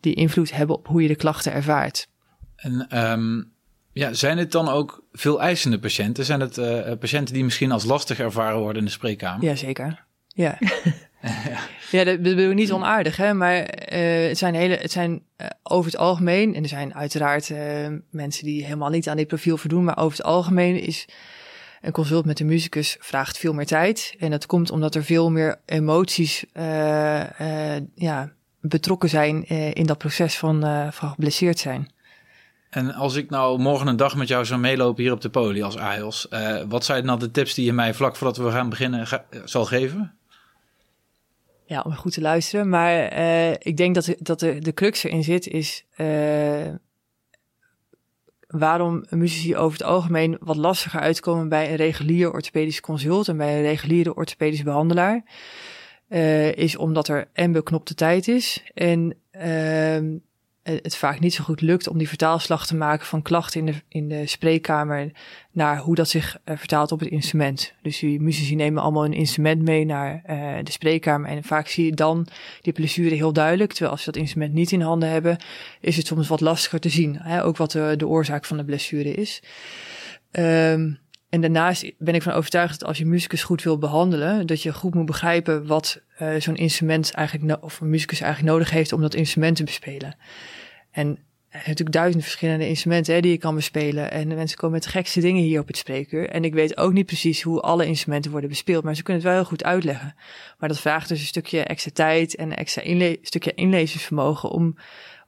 [0.00, 2.08] Die invloed hebben op hoe je de klachten ervaart.
[2.56, 3.52] En um
[3.92, 6.24] ja, zijn het dan ook veel eisende patiënten?
[6.24, 9.44] Zijn het uh, patiënten die misschien als lastig ervaren worden in de spreekkamer?
[9.44, 10.04] Jazeker.
[10.26, 10.58] Ja.
[11.90, 13.34] ja, dat bedoel ik niet onaardig, hè?
[13.34, 17.52] maar uh, het zijn, hele, het zijn uh, over het algemeen, en er zijn uiteraard
[18.10, 21.08] mensen die helemaal niet aan dit profiel voldoen, maar over het algemeen is
[21.80, 24.14] een consult met de muzikus vraagt veel meer tijd.
[24.18, 26.44] En dat komt omdat er veel meer emoties
[27.94, 30.60] ja, betrokken zijn in dat proces van,
[30.92, 31.88] van geblesseerd zijn.
[32.70, 35.62] En als ik nou morgen een dag met jou zou meelopen hier op de poli
[35.62, 38.68] als AIOS, uh, wat zijn nou de tips die je mij vlak voordat we gaan
[38.68, 39.06] beginnen
[39.44, 40.14] zal geven?
[41.64, 42.68] Ja, om goed te luisteren.
[42.68, 46.74] Maar uh, ik denk dat, dat de, de crux erin zit is uh,
[48.46, 53.56] waarom muzici over het algemeen wat lastiger uitkomen bij een regulier orthopedisch consult en bij
[53.56, 55.22] een reguliere orthopedisch behandelaar.
[56.54, 60.16] is omdat er en beknopte tijd is en ehm,
[60.82, 63.74] het vaak niet zo goed lukt om die vertaalslag te maken van klachten in de,
[63.88, 65.10] in de spreekkamer
[65.52, 67.74] naar hoe dat zich uh, vertaalt op het instrument.
[67.82, 71.84] Dus die muzici nemen allemaal een instrument mee naar uh, de spreekkamer en vaak zie
[71.84, 72.26] je dan
[72.60, 73.70] die blessure heel duidelijk.
[73.70, 75.38] Terwijl als ze dat instrument niet in handen hebben,
[75.80, 77.16] is het soms wat lastiger te zien.
[77.18, 77.44] Hè?
[77.44, 79.42] Ook wat de, oorzaak van de blessure is.
[80.32, 80.98] Um,
[81.30, 84.72] en daarnaast ben ik van overtuigd dat als je muzikus goed wil behandelen, dat je
[84.72, 89.00] goed moet begrijpen wat uh, zo'n instrument eigenlijk, of een muzikus eigenlijk nodig heeft om
[89.00, 90.14] dat instrument te bespelen.
[90.90, 94.10] En er zijn natuurlijk duizend verschillende instrumenten hè, die je kan bespelen.
[94.10, 96.28] En de mensen komen met de gekste dingen hier op het spreekuur.
[96.28, 99.32] En ik weet ook niet precies hoe alle instrumenten worden bespeeld, maar ze kunnen het
[99.32, 100.14] wel heel goed uitleggen.
[100.58, 104.76] Maar dat vraagt dus een stukje extra tijd en een extra inle stukje inlezingsvermogen om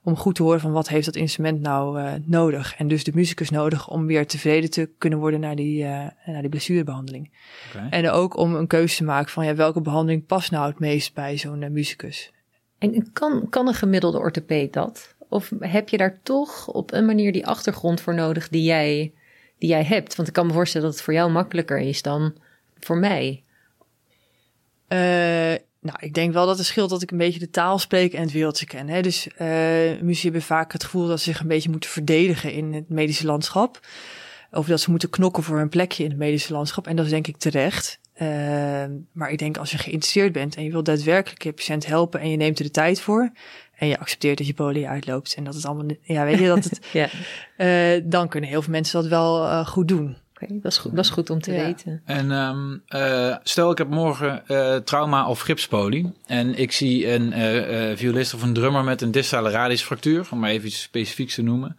[0.03, 2.75] om goed te horen van wat heeft dat instrument nou uh, nodig.
[2.77, 6.41] En dus de muzikus nodig om weer tevreden te kunnen worden naar die, uh, naar
[6.41, 7.31] die blessurebehandeling.
[7.69, 7.89] Okay.
[7.89, 11.13] En ook om een keuze te maken van ja, welke behandeling past nou het meest
[11.13, 12.31] bij zo'n uh, muzikus.
[12.77, 15.15] En kan, kan een gemiddelde orthopeed dat?
[15.33, 19.13] Of heb je daar toch op een manier die achtergrond voor nodig die jij,
[19.57, 20.15] die jij hebt?
[20.15, 22.35] Want ik kan me voorstellen dat het voor jou makkelijker is dan
[22.79, 23.43] voor mij.
[25.83, 28.21] Nou, ik denk wel dat het scheelt dat ik een beetje de taal spreek en
[28.21, 28.87] het wereldje ken.
[28.87, 29.01] Hè?
[29.01, 32.89] Dus uh, hebben vaak het gevoel dat ze zich een beetje moeten verdedigen in het
[32.89, 33.79] medische landschap.
[34.51, 36.87] Of dat ze moeten knokken voor hun plekje in het medische landschap.
[36.87, 37.99] En dat is denk ik terecht.
[38.21, 38.27] Uh,
[39.11, 42.29] maar ik denk als je geïnteresseerd bent en je wilt daadwerkelijk je patiënt helpen en
[42.29, 43.31] je neemt er de tijd voor.
[43.83, 46.63] En je accepteert dat je poli uitloopt en dat het allemaal, ja, weet je dat
[46.63, 47.09] het, ja.
[47.95, 50.95] uh, dan kunnen heel veel mensen dat wel uh, goed doen okay, dat, is goed,
[50.95, 51.65] dat is goed om te ja.
[51.65, 52.01] weten.
[52.05, 57.39] En um, uh, stel ik heb morgen uh, trauma of gipspolie en ik zie een
[57.39, 61.41] uh, violist of een drummer met een distale radiusfractuur, om maar even iets specifieks te
[61.41, 61.77] noemen.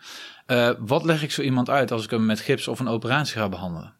[0.78, 3.48] wat leg ik zo iemand uit als ik hem met gips of een operatie ga
[3.48, 3.94] behandelen?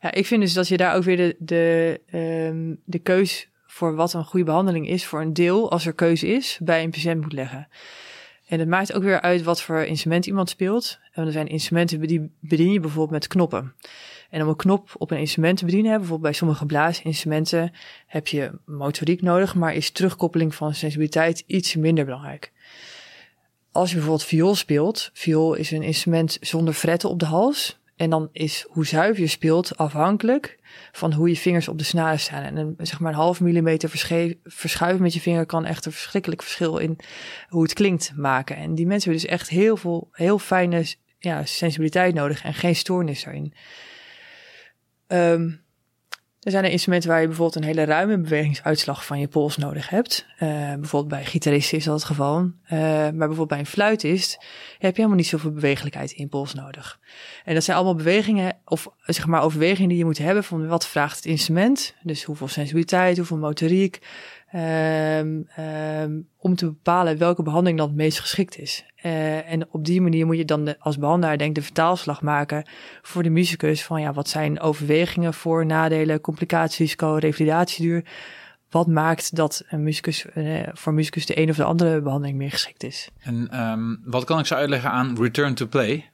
[0.00, 2.00] Ja, ik vind dus dat je daar ook weer de, de,
[2.48, 6.26] um, de keus voor wat een goede behandeling is voor een deel, als er keuze
[6.26, 7.68] is, bij een patiënt moet leggen.
[8.46, 10.98] En het maakt ook weer uit wat voor instrument iemand speelt.
[11.12, 13.74] En er zijn instrumenten die bedien je bijvoorbeeld met knoppen.
[14.30, 17.72] En om een knop op een instrument te bedienen, bijvoorbeeld bij sommige blaasinstrumenten,
[18.06, 22.52] heb je motoriek nodig, maar is terugkoppeling van sensibiliteit iets minder belangrijk.
[23.72, 27.78] Als je bijvoorbeeld viool speelt, viool is een instrument zonder fretten op de hals.
[27.96, 30.58] En dan is hoe zuiver je speelt afhankelijk
[30.92, 32.42] van hoe je vingers op de snaren staan.
[32.42, 33.90] En een, zeg maar een half millimeter
[34.44, 36.98] verschuiven met je vinger kan echt een verschrikkelijk verschil in
[37.48, 38.56] hoe het klinkt maken.
[38.56, 40.84] En die mensen hebben dus echt heel veel, heel fijne
[41.18, 43.54] ja, sensibiliteit nodig en geen stoornis daarin.
[45.08, 45.64] Um,
[46.46, 49.88] er zijn er instrumenten waar je bijvoorbeeld een hele ruime bewegingsuitslag van je pols nodig
[49.88, 50.26] hebt.
[50.34, 52.38] Uh, bijvoorbeeld bij gitaristen is dat het geval.
[52.38, 54.32] Uh, maar bijvoorbeeld bij een fluitist
[54.78, 57.00] heb je helemaal niet zoveel bewegelijkheid in je pols nodig.
[57.44, 60.86] En dat zijn allemaal bewegingen, of zeg maar overwegingen die je moet hebben van wat
[60.86, 61.94] vraagt het instrument.
[62.02, 64.00] Dus hoeveel sensibiliteit, hoeveel motoriek,
[64.54, 68.84] Um, um, om te bepalen welke behandeling dan het meest geschikt is.
[69.06, 72.64] Uh, en op die manier moet je dan de, als behandelaar denk de vertaalslag maken
[73.02, 78.04] voor de muzikus van ja, wat zijn overwegingen voor nadelen, complicatierisico, revalidatieduur.
[78.70, 82.50] Wat maakt dat een muzikus, uh, voor muzikus de een of de andere behandeling meer
[82.50, 83.08] geschikt is.
[83.18, 86.10] En um, wat kan ik zo uitleggen aan return to play?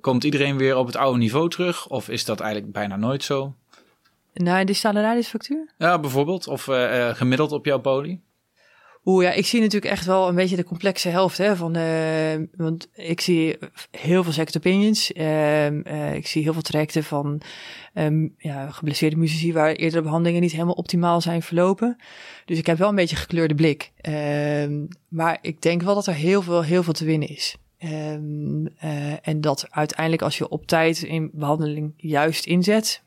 [0.00, 3.54] Komt iedereen weer op het oude niveau terug of is dat eigenlijk bijna nooit zo?
[4.32, 5.68] Naar de standaardisfactuur?
[5.78, 6.46] Ja, bijvoorbeeld.
[6.46, 8.20] Of uh, gemiddeld op jouw poli?
[9.08, 11.38] Oeh ja, ik zie natuurlijk echt wel een beetje de complexe helft.
[11.38, 13.58] Hè, van, uh, want ik zie
[13.90, 15.12] heel veel second opinions.
[15.12, 17.40] Uh, uh, ik zie heel veel trajecten van
[17.94, 21.96] um, ja, geblesseerde muzici waar eerdere behandelingen niet helemaal optimaal zijn verlopen.
[22.44, 23.92] Dus ik heb wel een beetje gekleurde blik.
[24.00, 27.56] Ehm, maar ik denk wel dat er heel veel, heel veel te winnen is.
[27.84, 28.68] Um,
[29.22, 33.02] en dat uiteindelijk als je op tijd in behandeling juist inzet,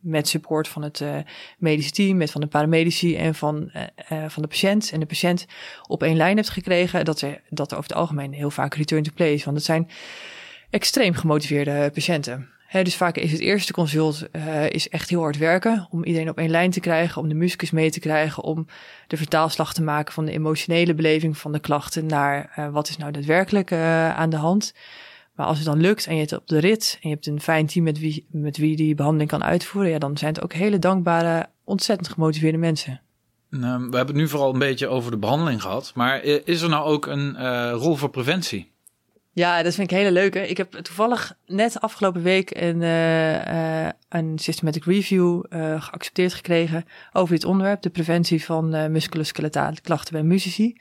[0.00, 1.16] met support van het uh,
[1.58, 3.82] medische team, met van de paramedici en van, uh,
[4.12, 4.90] uh, van de patiënt.
[4.92, 5.46] En de patiënt
[5.86, 9.02] op één lijn hebt gekregen, dat, er, dat er over het algemeen heel vaak return
[9.02, 9.44] to play is.
[9.44, 9.88] Want het zijn
[10.70, 12.48] extreem gemotiveerde patiënten.
[12.82, 14.28] Dus vaak is het eerste consult
[14.68, 17.70] is echt heel hard werken om iedereen op één lijn te krijgen, om de muzikus
[17.70, 18.66] mee te krijgen, om
[19.06, 23.12] de vertaalslag te maken van de emotionele beleving van de klachten naar wat is nou
[23.12, 24.72] daadwerkelijk aan de hand.
[25.34, 27.40] Maar als het dan lukt en je hebt op de rit en je hebt een
[27.40, 30.52] fijn team met wie, met wie die behandeling kan uitvoeren, ja, dan zijn het ook
[30.52, 33.00] hele dankbare, ontzettend gemotiveerde mensen.
[33.50, 36.68] Nou, we hebben het nu vooral een beetje over de behandeling gehad, maar is er
[36.68, 38.70] nou ook een uh, rol voor preventie?
[39.32, 40.48] Ja, dat vind ik hele leuke.
[40.48, 45.42] Ik heb toevallig net afgelopen week een, uh, uh, een systematic review
[45.78, 50.76] geaccepteerd gekregen over dit onderwerp, de preventie van musculoskeletale klachten bij muzici.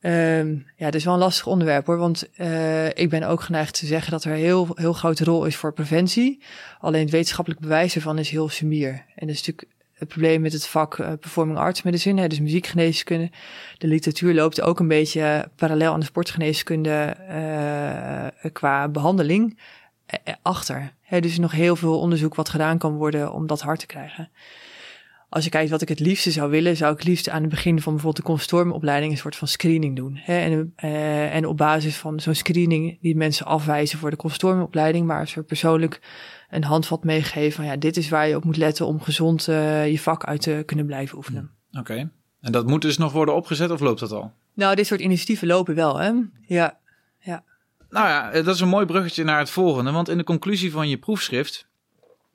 [0.00, 3.78] Um, ja, het is wel een lastig onderwerp hoor, want uh, ik ben ook geneigd
[3.78, 6.42] te zeggen dat er heel, heel grote rol is voor preventie.
[6.80, 8.90] Alleen het wetenschappelijk bewijs ervan is heel sumier.
[8.90, 13.30] En dat is natuurlijk het probleem met het vak uh, performing arts medicine, dus muziekgeneeskunde.
[13.78, 19.58] De literatuur loopt ook een beetje parallel aan de sportgeneeskunde uh, qua behandeling
[20.42, 20.92] achter.
[21.02, 24.30] He, dus nog heel veel onderzoek wat gedaan kan worden om dat hard te krijgen
[25.36, 27.80] als je kijkt wat ik het liefste zou willen, zou ik liefst aan het begin
[27.80, 30.16] van bijvoorbeeld de consortiumopleiding een soort van screening doen.
[30.22, 30.38] Hè?
[30.38, 35.28] En, uh, en op basis van zo'n screening die mensen afwijzen voor de consortiumopleiding, maar
[35.28, 36.00] ze persoonlijk
[36.50, 39.90] een handvat meegeven van ja, dit is waar je op moet letten om gezond uh,
[39.90, 41.50] je vak uit te kunnen blijven oefenen.
[41.70, 41.80] Oké.
[41.80, 42.08] Okay.
[42.40, 44.32] En dat moet dus nog worden opgezet of loopt dat al?
[44.54, 46.12] Nou, dit soort initiatieven lopen wel, hè?
[46.46, 46.78] Ja,
[47.18, 47.44] ja.
[47.90, 50.88] Nou ja, dat is een mooi bruggetje naar het volgende, want in de conclusie van
[50.88, 51.68] je proefschrift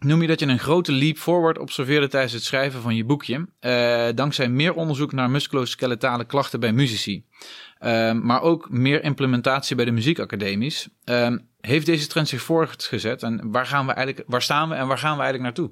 [0.05, 3.47] noem je dat je een grote leap forward observeerde tijdens het schrijven van je boekje,
[3.61, 7.25] uh, dankzij meer onderzoek naar musculoskeletale klachten bij muzici,
[7.79, 10.89] uh, maar ook meer implementatie bij de muziekacademies.
[11.05, 14.87] Uh, heeft deze trend zich voortgezet en waar, gaan we eigenlijk, waar staan we en
[14.87, 15.71] waar gaan we eigenlijk naartoe?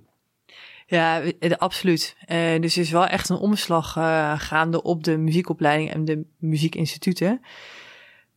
[0.85, 1.21] Ja,
[1.57, 2.15] absoluut.
[2.21, 3.91] Uh, dus er is wel echt een omslag
[4.37, 7.41] gaande op de muziekopleiding en de muziekinstituten.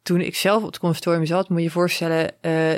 [0.02, 2.34] Toen ik zelf op het conservatorium zat, moet je je voorstellen,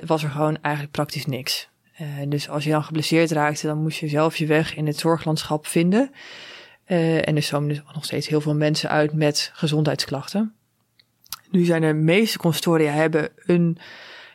[0.07, 1.69] was er gewoon eigenlijk praktisch niks.
[2.01, 4.99] Uh, dus als je dan geblesseerd raakte, dan moest je zelf je weg in het
[4.99, 6.11] zorglandschap vinden.
[6.87, 10.55] Uh, en er komen dus nog steeds heel veel mensen uit met gezondheidsklachten.
[11.51, 13.79] Nu zijn de meeste constoria hebben een,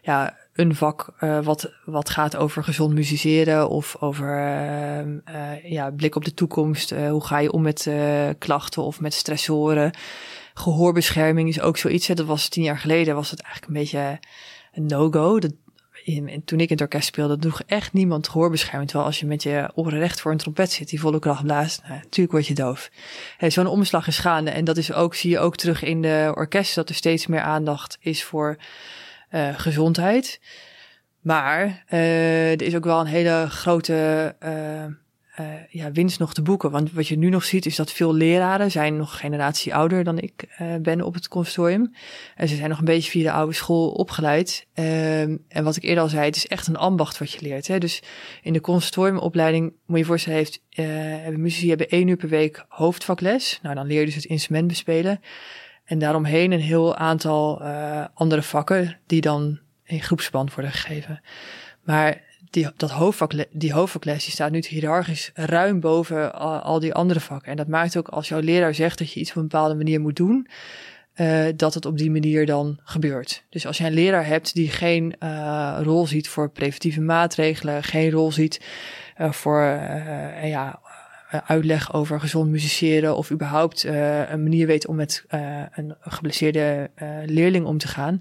[0.02, 4.28] ja, een vak uh, wat, wat gaat over gezond musiceren of over
[5.64, 6.90] ja, blik op de toekomst.
[6.90, 7.90] hoe ga je om met
[8.38, 9.92] klachten of met stressoren?
[10.54, 12.08] Gehoorbescherming is ook zoiets.
[12.08, 14.20] Dat was tien jaar geleden was het eigenlijk een beetje
[14.74, 15.40] een no-go.
[16.04, 18.88] In, toen ik in het orkest speelde, droeg echt niemand gehoorbescherming.
[18.88, 21.82] Terwijl als je met je oren recht voor een trompet zit, die volle kracht blaast,
[21.82, 22.90] nou, natuurlijk word je doof.
[23.40, 24.52] Zo'n omslag is gaande.
[24.52, 27.42] En dat is ook, zie je ook terug in de orkest, dat er steeds meer
[27.42, 28.58] aandacht is voor
[29.32, 30.40] uh, gezondheid.
[31.22, 34.86] Maar uh, er is ook wel een hele grote uh,
[35.40, 36.72] uh, ja, winst nog te boeken.
[36.72, 40.20] Want wat je nu nog ziet is dat veel leraren zijn nog generatie ouder dan
[40.20, 41.94] ik uh, ben op het consortium.
[42.36, 44.68] En ze zijn nog een beetje via de oude school opgeleid.
[44.74, 47.68] Um, en wat ik eerder al zei, het is echt een ambacht wat je leert.
[47.68, 47.78] Hè?
[47.78, 48.04] Dus
[48.42, 53.60] in de consortiumopleiding, moet je voorstellen, heeft, hebben muzici hebben één uur per week hoofdvakles.
[53.62, 55.22] Nou, dan leer je dus het instrument bespelen.
[55.84, 57.62] En daaromheen een heel aantal
[58.14, 61.22] andere vakken die dan in groepsverband worden gegeven.
[61.84, 66.34] Maar die, dat hoofdvak, die hoofdvakles die staat nu hiërarchisch ruim boven
[66.64, 67.52] al, die andere vakken.
[67.52, 70.02] En dat maakt ook als jouw leraar zegt dat je iets op een bepaalde manier
[70.02, 70.48] moet doen,
[71.16, 73.44] uh, dat het op die manier dan gebeurt.
[73.50, 78.12] Dus als je een leraar hebt die geen uh, rol ziet voor preventieve maatregelen, geen
[78.12, 78.62] rol ziet
[79.18, 79.62] uh, voor
[80.44, 80.80] ja,
[81.46, 85.26] uitleg over gezond musiceren of überhaupt een manier weet om met
[85.72, 86.90] een geblesseerde
[87.26, 88.20] leerling om te gaan.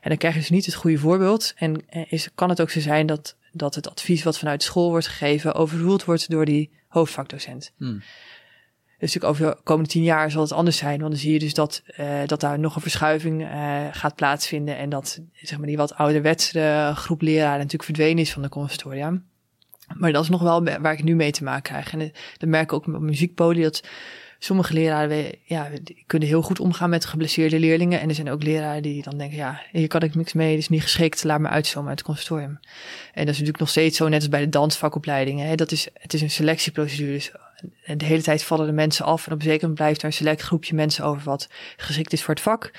[0.00, 1.54] En dan krijg je dus niet het goede voorbeeld.
[1.56, 5.08] En is, kan het ook zo zijn dat dat het advies wat vanuit school wordt
[5.08, 7.72] gegeven overroeld wordt door die hoofdvakdocent.
[7.76, 8.02] Hmm.
[8.98, 11.00] Dus natuurlijk over de komende tien jaar zal het anders zijn.
[11.00, 14.76] Want dan zie je dus dat, uh, dat daar nog een verschuiving uh, gaat plaatsvinden.
[14.76, 19.28] En dat zeg maar, die wat ouderwetse groep leraren natuurlijk verdwenen is van de conservatorium.
[19.94, 21.92] Maar dat is nog wel waar ik nu mee te maken krijg.
[21.92, 23.62] En dat merk ik ook met muziekpoli.
[23.62, 23.82] Dat
[24.42, 25.68] sommige leraren ja,
[26.06, 28.00] kunnen heel goed omgaan met geblesseerde leerlingen.
[28.00, 30.58] En er zijn ook leraren die dan denken, ja, hier kan ik niks mee, het
[30.58, 32.58] is niet geschikt, laat me uitstromen uit het conservatorium.
[33.12, 35.46] En dat is natuurlijk nog steeds zo, net als bij de dansvakopleidingen.
[35.46, 35.54] Hè.
[35.54, 37.12] Dat is, het is een selectieprocedure.
[37.12, 37.32] Dus
[37.84, 39.26] en de hele tijd vallen de mensen af.
[39.26, 42.34] En op zeker moment blijft er een select groepje mensen over wat geschikt is voor
[42.34, 42.70] het vak.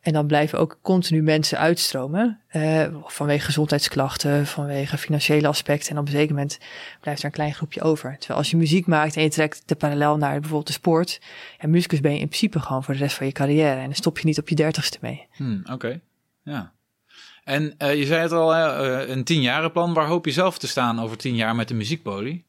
[0.00, 2.40] En dan blijven ook continu mensen uitstromen.
[2.52, 5.90] Uh, vanwege gezondheidsklachten, vanwege financiële aspecten.
[5.90, 6.58] En op een zeker moment
[7.00, 8.16] blijft er een klein groepje over.
[8.18, 11.20] Terwijl als je muziek maakt en je trekt de parallel naar bijvoorbeeld de sport.
[11.58, 13.80] En muzikus ben je in principe gewoon voor de rest van je carrière.
[13.80, 15.26] En dan stop je niet op je dertigste mee.
[15.36, 16.00] Hmm, Oké,
[16.42, 16.74] ja.
[17.44, 19.94] En uh, je zei het al, uh, een tienjarenplan.
[19.94, 22.45] Waar hoop je zelf te staan over tien jaar met de muziekpolie?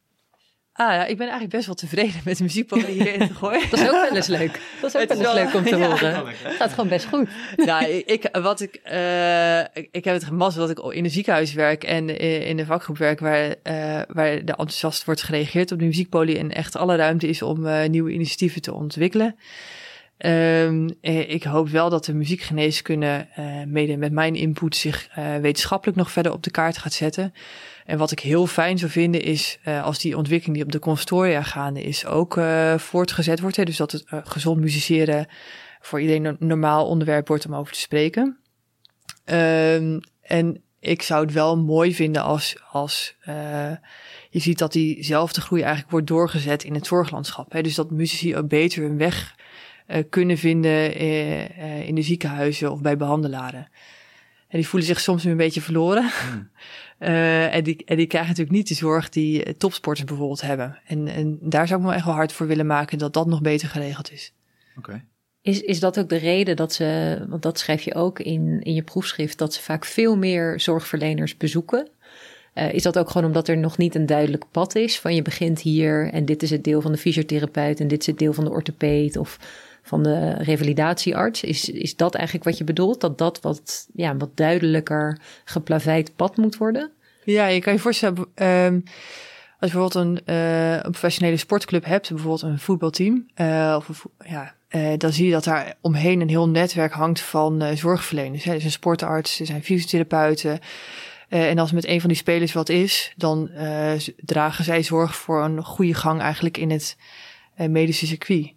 [0.79, 3.61] Ah ja, ik ben eigenlijk best wel tevreden met de muziekpoli hierin te gooien.
[3.69, 4.61] Dat is ook wel eens leuk.
[4.81, 6.25] Dat is ook wel eens leuk om te horen.
[6.27, 7.29] Het gaat gewoon best goed.
[7.55, 9.59] Nou, ik, wat ik, uh,
[9.91, 13.19] ik, heb het gemast dat ik in een ziekenhuis werk en in de vakgroep werk
[13.19, 13.53] waar, uh,
[14.07, 17.85] waar de enthousiast wordt gereageerd op de muziekpoli en echt alle ruimte is om uh,
[17.85, 19.35] nieuwe initiatieven te ontwikkelen.
[20.25, 25.97] Um, ik hoop wel dat de muziekgeneeskunde uh, mede met mijn input zich uh, wetenschappelijk
[25.97, 27.33] nog verder op de kaart gaat zetten.
[27.87, 30.79] En wat ik heel fijn zou vinden is uh, als die ontwikkeling die op de
[30.79, 33.55] consortia gaande is ook uh, voortgezet wordt.
[33.55, 33.63] Hè?
[33.63, 35.27] Dus dat het uh, gezond musiceren
[35.79, 38.37] voor iedereen een normaal onderwerp wordt om over te spreken.
[39.25, 43.15] Um, en ik zou het wel mooi vinden als, als
[44.29, 47.51] je ziet dat diezelfde groei eigenlijk wordt doorgezet in het zorglandschap.
[47.51, 47.61] Hè?
[47.61, 49.35] Dus dat muzici ook beter hun weg
[50.09, 50.95] kunnen vinden
[51.85, 53.67] in de ziekenhuizen of bij behandelaren.
[54.47, 56.09] En die voelen zich soms een beetje verloren.
[56.29, 56.49] Hmm.
[56.99, 60.79] Uh, en, die, en die krijgen natuurlijk niet de zorg die eh, topsporters bijvoorbeeld hebben.
[60.85, 63.41] En, en daar zou ik me echt wel hard voor willen maken dat dat nog
[63.41, 64.33] beter geregeld is.
[64.77, 65.03] Oké.
[65.41, 68.73] Is, is dat ook de reden dat ze, want dat schrijf je ook in, in
[68.73, 71.89] je proefschrift, dat ze vaak veel meer zorgverleners bezoeken?
[72.53, 75.21] Uh, is dat ook gewoon omdat er nog niet een duidelijk pad is van je
[75.21, 78.33] begint hier en dit is het deel van de fysiotherapeut en dit is het deel
[78.33, 79.39] van de orthopeed of
[79.87, 81.43] van de revalidatiearts.
[81.43, 83.01] Is, is dat eigenlijk wat je bedoelt?
[83.01, 86.91] Dat dat wat, ja, wat duidelijker geplaveid pad moet worden?
[87.23, 88.83] Ja, je kan je voorstellen, um,
[89.59, 94.55] als je bijvoorbeeld een, uh, een professionele sportclub hebt, bijvoorbeeld een voetbalteam, uh, of ja,
[94.69, 98.43] uh, dan zie je dat daar omheen een heel netwerk hangt van zorgverleners.
[98.43, 98.59] Hè.
[98.59, 100.59] Zijn sportarts, er zijn fysiotherapeuten.
[101.27, 103.49] en als met een van die spelers wat is, dan
[104.17, 106.97] dragen zij zorg voor een goede gang eigenlijk in het
[107.55, 108.53] medische circuit.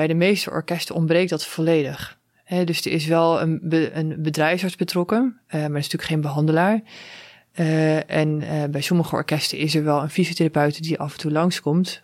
[0.00, 2.18] Bij de meeste orkesten ontbreekt dat volledig.
[2.64, 3.60] dus er is wel een,
[3.98, 6.82] een bedrijfsarts betrokken, uh, maar er is natuurlijk geen behandelaar.
[7.54, 11.30] Uh, en uh, bij sommige orkesten is er wel een fysiotherapeut die af en toe
[11.30, 12.02] langskomt.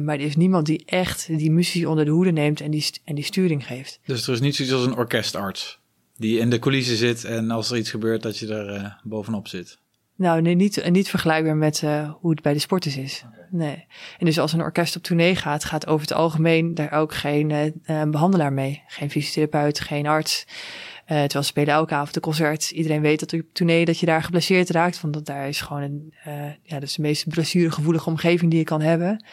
[0.00, 3.14] maar er is niemand die echt die muziek onder de hoede neemt en die, en
[3.14, 4.00] die sturing geeft.
[4.06, 5.78] Dus er is niet zoiets als een orkestarts
[6.16, 9.78] die in de coulissen zit en als er iets gebeurt dat je er bovenop zit?
[10.16, 13.24] Nou, nee, niet, niet vergelijkbaar met uh, hoe het bij de sporters is.
[13.50, 13.86] Nee.
[14.18, 17.50] En dus als een orkest op tournee gaat, gaat over het algemeen daar ook geen
[17.50, 18.82] uh, behandelaar mee.
[18.86, 20.44] Geen fysiotherapeut, geen arts.
[20.46, 22.70] Uh, terwijl ze spelen elke avond een concert.
[22.70, 25.00] Iedereen weet dat op tournee dat je daar geblesseerd raakt.
[25.00, 26.14] Want dat daar is gewoon een,
[26.62, 29.24] ja, dat is de meest blessuregevoelige omgeving die je kan hebben.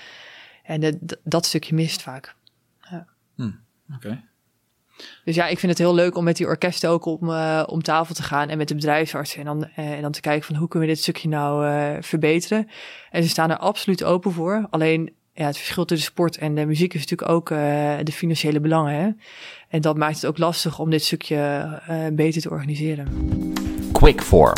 [0.64, 2.36] En de, dat stukje mist vaak.
[2.90, 3.08] Ja.
[3.36, 3.52] Hm,
[3.96, 4.24] Oké.
[5.24, 7.82] Dus ja, ik vind het heel leuk om met die orkesten ook om, uh, om
[7.82, 9.40] tafel te gaan en met de bedrijfsartsen.
[9.40, 11.92] En dan, uh, en dan te kijken van hoe kunnen we dit stukje nou uh,
[12.00, 12.68] verbeteren.
[13.12, 14.68] En ze staan er absoluut open voor.
[14.70, 17.50] Alleen ja, het verschil tussen sport en de muziek is natuurlijk ook
[18.06, 18.94] de financiële belangen.
[18.94, 19.10] Hè?
[19.70, 21.82] En dat maakt het ook lastig om dit stukje
[22.14, 23.08] beter te organiseren.
[23.92, 24.54] Quick for.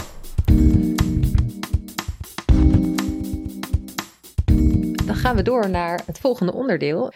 [5.24, 7.12] gaan we door naar het volgende onderdeel.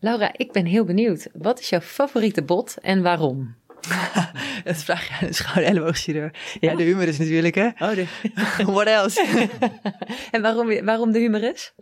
[0.00, 1.28] Laura, ik ben heel benieuwd.
[1.32, 3.56] Wat is jouw favoriete bot en waarom?
[4.64, 6.32] Dat vraag je aan een schouder-elleboogchirurg.
[6.60, 7.66] Ja, de humor is natuurlijk, hè?
[7.66, 8.06] Oh, de...
[8.72, 9.48] What else?
[10.30, 11.74] en waarom, waarom de humorus?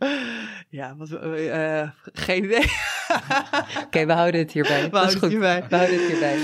[0.68, 2.64] Ja, wat, uh, geen idee.
[3.84, 4.90] Oké, we houden het hierbij.
[4.90, 5.64] We houden het hierbij.
[5.68, 6.36] We houden het hierbij.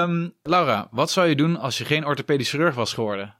[0.00, 3.34] Um, Laura, wat zou je doen als je geen orthopedisch chirurg was geworden?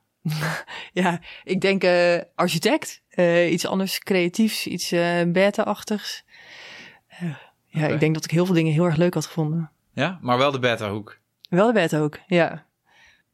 [0.93, 3.03] ja, ik denk uh, architect.
[3.15, 6.25] Uh, iets anders creatiefs, iets uh, beta-achtigs.
[7.21, 7.93] ja, okay.
[7.93, 9.71] ik denk dat ik heel veel dingen heel erg leuk had gevonden.
[9.93, 11.19] Ja, maar wel de beta-hoek.
[11.49, 12.67] Wel de beta-hoek, ja.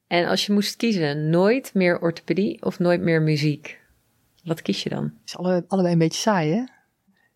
[0.06, 3.78] En als je moest kiezen, nooit meer orthopedie of nooit meer muziek?
[4.44, 5.12] Wat kies je dan?
[5.24, 6.62] is alle, allebei een beetje saai, hè?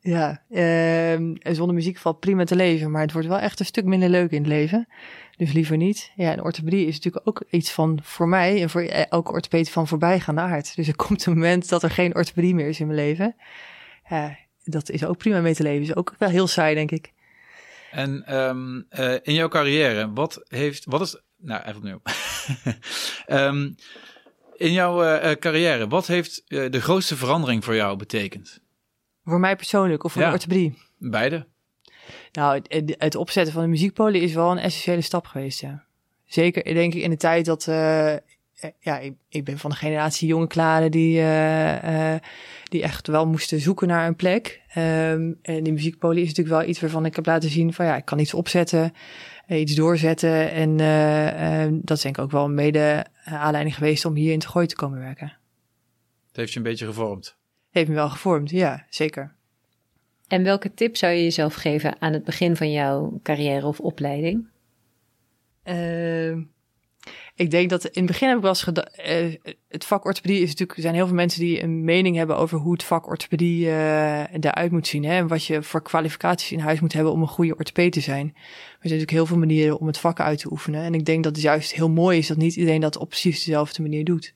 [0.01, 3.85] Ja, uh, zonder muziek valt prima te leven, maar het wordt wel echt een stuk
[3.85, 4.89] minder leuk in het leven.
[5.37, 6.13] Dus liever niet.
[6.17, 9.89] Ja, en orthopedie is natuurlijk ook iets van voor mij en voor elke orthopedie van
[9.89, 10.77] voorbijgaande aard.
[10.77, 13.37] Dus er komt een moment dat er geen orthopedie meer is in mijn leven.
[14.09, 14.37] Ja,
[14.71, 15.83] dat is ook prima mee te leven.
[15.83, 17.13] Is ook wel heel saai, denk ik.
[17.91, 22.01] En um, uh, in jouw carrière, wat heeft, wat is, nou even opnieuw.
[23.47, 23.75] um,
[24.57, 28.61] in jouw uh, carrière, wat heeft uh, de grootste verandering voor jou betekend?
[29.25, 30.29] Voor mij persoonlijk of voor Ja.
[30.29, 30.79] de orthopedie?
[30.99, 31.47] Beide.
[32.33, 35.85] Nou, het, het opzetten van de muziekpolie is wel een essentiële stap geweest, ja.
[36.27, 37.65] Zeker, denk ik, in de tijd dat...
[38.61, 42.21] eh, ja, ik, ik ben van de generatie jonge klaren die, eh, eh,
[42.65, 44.61] die echt wel moesten zoeken naar een plek.
[44.69, 47.97] Ehm, en die muziekpolie is natuurlijk wel iets waarvan ik heb laten zien van ja,
[47.97, 48.93] ik kan iets opzetten,
[49.47, 50.51] iets doorzetten.
[50.51, 54.33] En eh, eh, dat is denk ik ook wel een mede aanleiding geweest om hier
[54.33, 55.37] in te gooien te komen werken.
[56.27, 57.37] Het heeft je een beetje gevormd.
[57.71, 59.37] Heeft me wel gevormd, ja, zeker.
[60.29, 64.49] En welke tip zou je jezelf geven aan het begin van jouw carrière of opleiding?
[67.35, 68.97] Ik denk dat in het begin heb ik wel eens gedacht.
[68.97, 69.35] eh,
[69.69, 70.77] het vak orthopedie is natuurlijk.
[70.77, 74.35] Er zijn heel veel mensen die een mening hebben over hoe het vak orthopedie eh
[74.41, 75.05] eruit moet zien.
[75.05, 78.01] Hè, en wat je voor kwalificaties in huis moet hebben om een goede orthopedie te
[78.01, 78.27] zijn.
[78.27, 80.83] Er zijn natuurlijk heel veel manieren om het vak uit te oefenen.
[80.83, 83.45] En ik denk dat het juist heel mooi is dat niet iedereen dat op precies
[83.45, 84.35] dezelfde manier doet.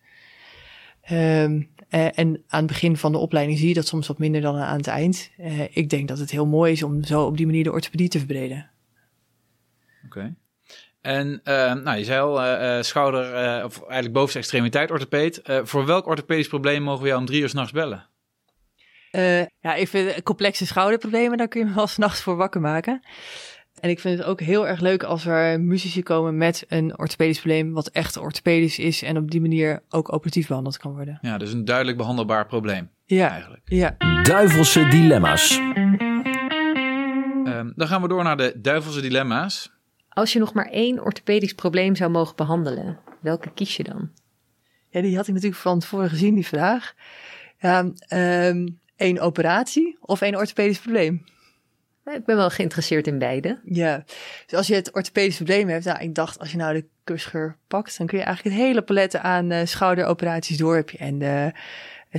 [1.02, 4.40] Ehm, eh, en aan het begin van de opleiding zie je dat soms wat minder
[4.40, 5.30] dan aan het eind.
[5.70, 8.18] Ik denk dat het heel mooi is om zo op die manier de orthopedie te
[8.18, 8.70] verbreden.
[10.04, 10.34] Oké.
[11.02, 13.24] En uh, nou, je zei al, uh, uh, schouder,
[13.58, 15.40] uh, of eigenlijk bovenste extremiteit orthopeed.
[15.44, 18.06] Uh, voor welk orthopedisch probleem mogen we jou om drie uur s'nachts bellen?
[19.12, 23.02] Uh, ja, ik vind complexe schouderproblemen, daar kun je me wel s'nachts voor wakker maken.
[23.80, 27.38] En ik vind het ook heel erg leuk als er muzici komen met een orthopedisch
[27.38, 31.18] probleem wat echt orthopedisch is en op die manier ook operatief behandeld kan worden.
[31.20, 32.90] Ja, dus een duidelijk behandelbaar probleem.
[33.04, 33.62] Ja, eigenlijk.
[33.64, 33.96] ja.
[34.22, 35.58] Duivelse dilemma's.
[37.44, 39.70] Um, dan gaan we door naar de duivelse dilemma's.
[40.14, 44.10] Als je nog maar één orthopedisch probleem zou mogen behandelen, welke kies je dan?
[44.88, 46.94] Ja, die had ik natuurlijk van tevoren gezien, die vraag.
[47.58, 47.90] Ja,
[48.48, 51.24] um, één operatie of één orthopedisch probleem?
[52.04, 53.60] Ik ben wel geïnteresseerd in beide.
[53.64, 54.04] Ja,
[54.46, 57.56] dus als je het orthopedisch probleem hebt, nou, ik dacht als je nou de kussgeur
[57.66, 60.98] pakt, dan kun je eigenlijk het hele palet aan uh, schouderoperaties door heb je.
[60.98, 61.46] En uh,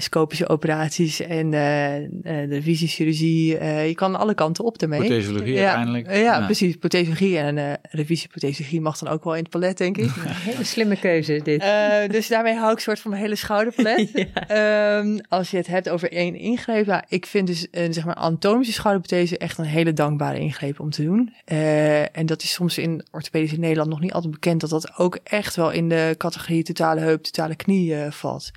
[0.02, 3.60] scopische operaties en uh, de revisieschirurgie.
[3.60, 5.00] Uh, je kan alle kanten op ermee.
[5.00, 6.08] Prothesologie ja, uiteindelijk.
[6.08, 6.76] Ja, ja, precies.
[6.76, 10.06] Prothesologie en uh, revisieprothesologie mag dan ook wel in het palet, denk ik.
[10.06, 11.64] Een hele slimme keuze dit.
[11.64, 14.10] Uh, dus daarmee hou ik soort van mijn hele schouderpalet.
[14.48, 14.98] ja.
[14.98, 16.86] um, als je het hebt over één ingreep.
[16.86, 20.90] Nou, ik vind dus een zeg maar anatomische schouderprothese echt een hele dankbare ingreep om
[20.90, 21.34] te doen.
[21.52, 24.98] Uh, en dat is soms in orthopedisch in Nederland nog niet altijd bekend dat dat
[24.98, 28.52] ook echt wel in de categorie totale heup, totale knie uh, valt.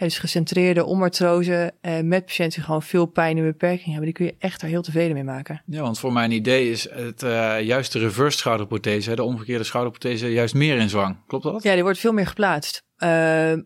[0.00, 4.24] Dus gecentreerde omartrose uh, met patiënten die gewoon veel pijn en beperking hebben, die kun
[4.24, 5.62] je echt daar heel tevreden mee maken.
[5.66, 10.32] Ja, want voor mijn idee is het uh, juist de reverse schouderprothese, de omgekeerde schouderprothese,
[10.32, 11.16] juist meer in zwang.
[11.26, 11.62] Klopt dat?
[11.62, 12.82] Ja, die wordt veel meer geplaatst.
[12.98, 13.08] Uh,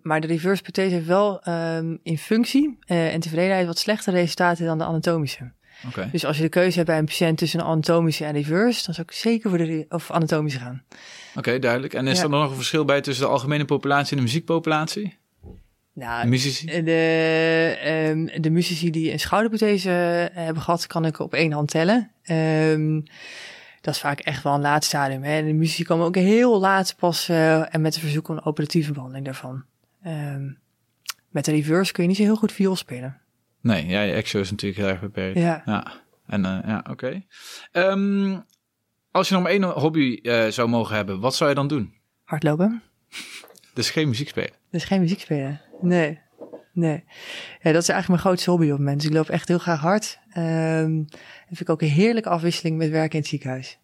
[0.03, 4.67] maar de reverse prothese heeft wel um, in functie uh, en tevredenheid wat slechtere resultaten
[4.67, 5.53] dan de anatomische.
[5.89, 6.09] Okay.
[6.13, 8.95] Dus als je de keuze hebt bij een patiënt tussen een anatomische en reverse, dan
[8.95, 10.83] zou ik zeker voor de of anatomische gaan.
[10.89, 11.95] Oké, okay, duidelijk.
[11.95, 12.23] En is ja.
[12.23, 15.23] er nog een verschil bij tussen de algemene populatie en de muziekpopulatie?
[15.95, 16.83] Nou, de muzici?
[16.83, 19.89] De, um, de muzici die een schouderprothese
[20.33, 22.11] hebben gehad, kan ik op één hand tellen.
[22.31, 23.05] Um,
[23.81, 25.23] dat is vaak echt wel een laat stadium.
[25.23, 25.45] Hè.
[25.45, 28.93] De muzici komen ook heel laat pas uh, en met een verzoek om een operatieve
[28.93, 29.65] behandeling daarvan.
[30.07, 30.59] Um,
[31.29, 33.21] met de reverse kun je niet zo heel goed viool spelen.
[33.61, 35.39] Nee, ja, je exo is natuurlijk heel erg beperkt.
[35.39, 35.63] Ja.
[35.65, 35.93] ja.
[36.27, 36.91] En uh, ja, oké.
[36.91, 37.27] Okay.
[37.93, 38.45] Um,
[39.11, 41.95] als je nog maar één hobby uh, zou mogen hebben, wat zou je dan doen?
[42.25, 42.83] Hardlopen.
[43.75, 44.53] Dus geen muziek spelen?
[44.71, 46.23] Dus geen muziek spelen, nee.
[46.73, 47.05] Nee.
[47.63, 49.01] Ja, dat is eigenlijk mijn grootste hobby op het moment.
[49.01, 50.19] Dus ik loop echt heel graag hard.
[50.37, 53.79] Um, dat vind ik ook een heerlijke afwisseling met werken in het ziekenhuis.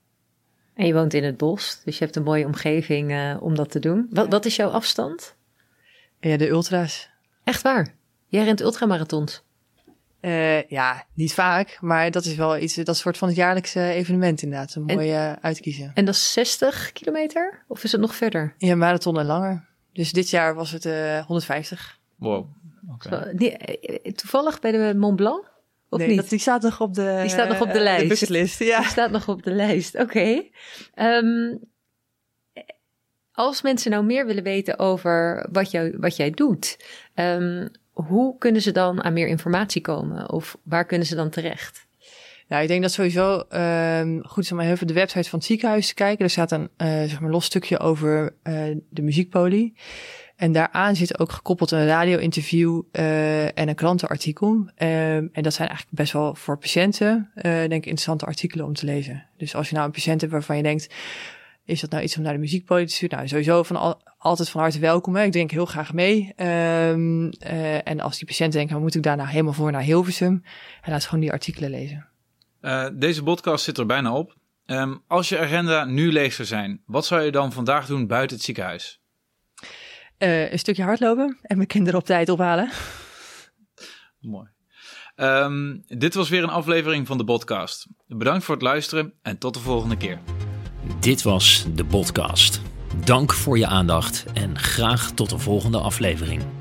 [0.74, 3.70] En je woont in het bos, dus je hebt een mooie omgeving uh, om dat
[3.70, 4.06] te doen.
[4.10, 5.36] Wat, wat is jouw afstand?
[6.20, 7.10] Ja, de ultra's.
[7.44, 7.94] Echt waar?
[8.26, 9.42] Jij rent ultramarathons?
[10.20, 14.42] Uh, ja, niet vaak, maar dat is wel iets, dat soort van het jaarlijkse evenement
[14.42, 14.74] inderdaad.
[14.74, 15.90] Een mooie en, uitkiezen.
[15.94, 17.64] En dat is 60 kilometer?
[17.68, 18.54] Of is het nog verder?
[18.58, 19.68] Ja, marathon en langer.
[19.92, 21.98] Dus dit jaar was het uh, 150.
[22.16, 22.46] Wow.
[22.94, 23.34] Okay.
[24.14, 25.50] Toevallig bij de Mont Blanc?
[25.88, 26.16] Of nee, niet?
[26.16, 28.02] Dat, die staat nog op de, die staat nog op de lijst.
[28.02, 28.78] De bucketlist, ja.
[28.78, 30.02] Die staat nog op de lijst, oké.
[30.02, 31.18] Okay.
[31.18, 31.60] Um,
[33.32, 36.84] als mensen nou meer willen weten over wat, jou, wat jij doet,
[37.14, 40.30] um, hoe kunnen ze dan aan meer informatie komen?
[40.30, 41.86] Of waar kunnen ze dan terecht?
[42.50, 45.88] Nou, ik denk dat sowieso um, goed is om even de website van het ziekenhuis
[45.88, 46.24] te kijken.
[46.24, 49.74] Er staat een uh, zeg maar los stukje over uh, de muziekpolie.
[50.36, 54.48] En daaraan zit ook gekoppeld een radio-interview uh, en een krantenartikel.
[54.48, 54.68] Um,
[55.32, 59.26] en dat zijn eigenlijk best wel voor patiënten, denk ik, interessante artikelen om te lezen.
[59.36, 60.94] Dus als je nou een patiënt hebt waarvan je denkt,
[61.64, 63.16] is dat nou iets om naar de muziekpolie te sturen?
[63.16, 65.16] Nou, sowieso van al, altijd van harte welkom.
[65.16, 65.24] Hè.
[65.24, 66.32] Ik denk heel graag mee.
[66.36, 67.30] Um,
[67.84, 70.42] en als die patiënt denkt, moet ik daar nou helemaal voor naar Hilversum?
[70.82, 72.09] En laat gewoon die artikelen lezen.
[72.60, 74.36] Uh, deze podcast zit er bijna op.
[74.66, 78.36] Um, als je agenda nu leeg zou zijn, wat zou je dan vandaag doen buiten
[78.36, 79.00] het ziekenhuis?
[80.18, 82.70] Uh, een stukje hardlopen en mijn kinderen op tijd ophalen.
[84.20, 84.48] Mooi.
[85.16, 87.86] Um, dit was weer een aflevering van de podcast.
[88.06, 90.18] Bedankt voor het luisteren en tot de volgende keer.
[91.00, 92.60] Dit was de podcast.
[93.04, 96.59] Dank voor je aandacht en graag tot de volgende aflevering.